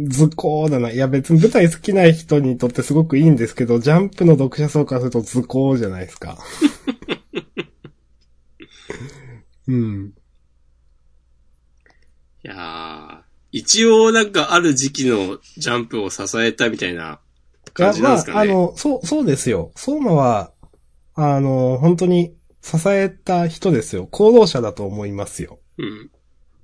[0.08, 0.90] 図工だな。
[0.90, 6.38] いや別に舞台好きな人にとってすごくいいんですけど、ジャンプの読者層からすると図工じゃないですか。
[9.68, 10.14] うん。
[12.44, 13.18] いやー、
[13.52, 17.20] 一応なんかある時期のジャンプを支えたみたいな
[17.72, 18.34] 感じなんですかね。
[18.34, 19.70] まあ、あの、そう、そうですよ。
[19.76, 20.52] 相馬は、
[21.14, 24.06] あの、本当に支えた人ですよ。
[24.06, 25.60] 行動者だと思いますよ。
[25.78, 26.10] うん。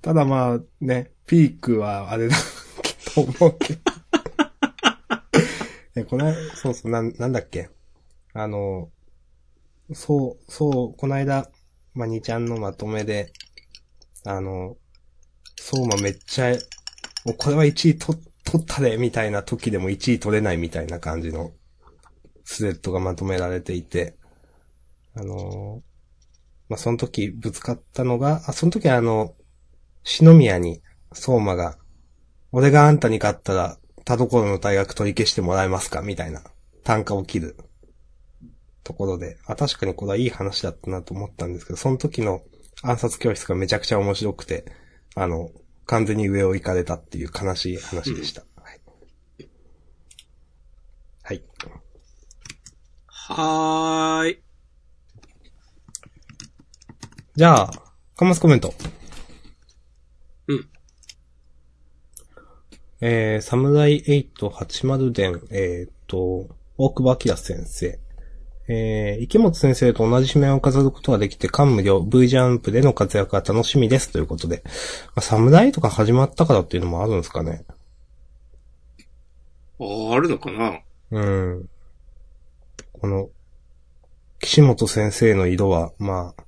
[0.01, 2.35] ただまあね、ピークはあれだ
[3.13, 3.79] と思うけど。
[5.95, 7.69] え、この、そうそう、な、なんだっけ？
[8.33, 8.89] あの、
[9.93, 11.49] そう、そう、この間、
[11.93, 13.31] まあ、にちゃんのまとめで、
[14.25, 14.77] あの、
[15.59, 16.53] そうまめっちゃ、
[17.25, 21.51] おこれは1位取、取ったで、みたいな時でも1位取れないみたいな感じの、
[22.45, 24.15] スレッドがまとめられていて、
[25.15, 25.81] あの、
[26.69, 29.33] まあ、その時ぶつかったのが、あ、その時あの、
[30.03, 30.81] 篠宮に、
[31.13, 31.77] 相馬が、
[32.51, 36.43] 俺があんたに勝ったら、田所の大学取り消してもらえますかみたいな、
[36.83, 37.55] 単価を切る、
[38.83, 42.41] ところで、あ、確かにこれはいい話だったなと思ったんですけど、その時の
[42.83, 44.65] 暗殺教室がめちゃくちゃ面白くて、
[45.15, 45.49] あの、
[45.85, 48.43] 完全に上を行かれたっていう悲しい話でした。
[48.55, 48.81] はい。
[51.23, 51.43] はい。
[53.07, 54.43] はーい。
[57.35, 57.71] じゃあ、
[58.15, 58.73] カマスコメント。
[60.47, 60.69] うん。
[63.03, 64.03] えー、サムライ
[64.37, 67.99] 880伝、えーっと、大久保明先生。
[68.67, 74.61] えー、池本先生と同じ紙面を飾ることができて感無量、V ジャンプでの活躍が楽しみですということで。
[75.07, 77.65] まあ、サムライとか始まったからっていうのもあるんですかね。
[79.79, 80.79] あーあるのかな？
[81.09, 81.69] うん。
[82.93, 83.29] この、
[84.39, 86.43] 岸本先生の色は、まあ、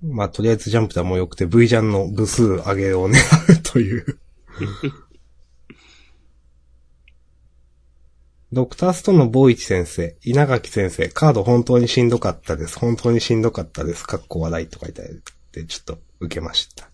[0.00, 3.16] まあ、とりあえずジャンプではもう良くて、V ジャンの部数上げを狙
[3.58, 4.20] うという。
[8.54, 12.78] ドクターストーンのボーイチ先生、稲垣先生、カード本当にしんどかったです。
[12.78, 14.06] 本当にしんどかったです。
[14.06, 15.08] かっこ笑いと書いてあっ
[15.52, 16.88] て、ちょっと受けました。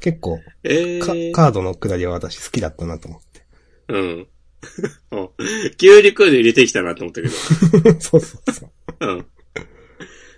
[0.00, 3.42] 結構、かえー、カードのくだりは私好きだったなと思って。
[3.88, 4.26] うん。
[5.10, 5.32] お
[5.76, 7.34] 急に来るの入れてきたなと思ったけど。
[8.00, 9.06] そうそうそう。
[9.06, 9.26] うん。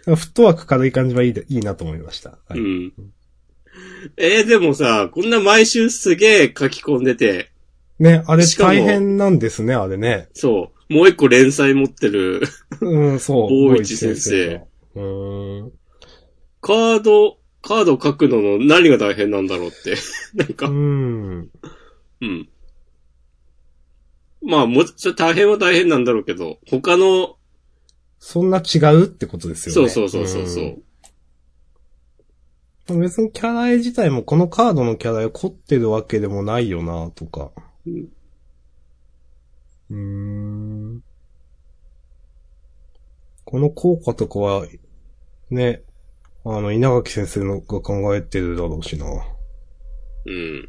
[0.05, 2.39] フットワーク軽い感じはいいでいいなと思いました。
[2.49, 2.93] はいうん。
[4.17, 7.51] えー、でもさ、こんな毎週すげえ書き込んでて、
[7.99, 10.29] ね、あれしかも大変なんですね、あれね。
[10.35, 12.43] そう、もう一個連載持ってる、
[12.81, 13.73] うん、そう。
[13.73, 14.67] 大市先生。
[14.95, 15.73] うーん。
[16.61, 19.97] カード、カード書くのの何が大変なんだろうって。
[20.35, 21.51] なんかう、ん。
[22.21, 22.49] うん。
[24.43, 27.37] まあ、もう、それ大変は大変なんだろうけど、他の、
[28.19, 29.89] そんな違うってことですよね。
[29.89, 30.83] そうそうそうそうそう。
[32.91, 33.01] うん。
[33.01, 37.51] 別にキャラ絵自体もこのカードのキャラ絵凝ってるわけでもないよな、とか。
[37.87, 38.09] うん
[39.91, 41.03] うーん。
[43.45, 44.67] この効果とかは、
[45.51, 45.83] ね、
[46.45, 49.07] あの、稲垣先生のが考えてるだろうしな。
[50.27, 50.69] うん。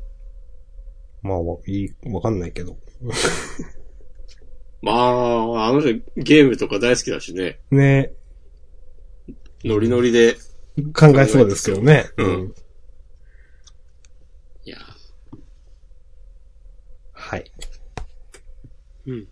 [1.24, 2.78] まあ、わいい、わかんないけど。
[4.82, 7.60] まあ、あの人ゲームとか大好きだしね。
[7.72, 8.14] ね、
[9.64, 10.36] ノリノリで。
[10.94, 12.06] 考えそうですけどね。
[12.18, 12.54] うん。
[14.64, 14.78] いや。
[17.14, 17.52] はい。
[19.08, 19.28] うん。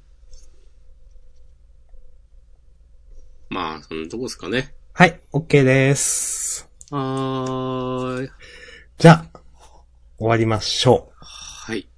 [3.50, 4.74] まあ、そんなとこですかね。
[4.94, 6.70] はい、OK です。
[6.92, 8.30] はーい。
[8.98, 9.40] じゃあ、
[10.18, 11.16] 終わりましょう。
[11.20, 11.90] はい。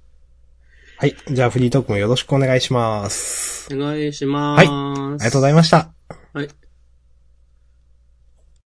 [0.98, 1.14] はい。
[1.30, 3.72] じゃあ、フリートークもよろしくお願いします。
[3.72, 4.60] お願いします。
[4.60, 5.94] ありがとうございました。
[6.32, 6.48] はい。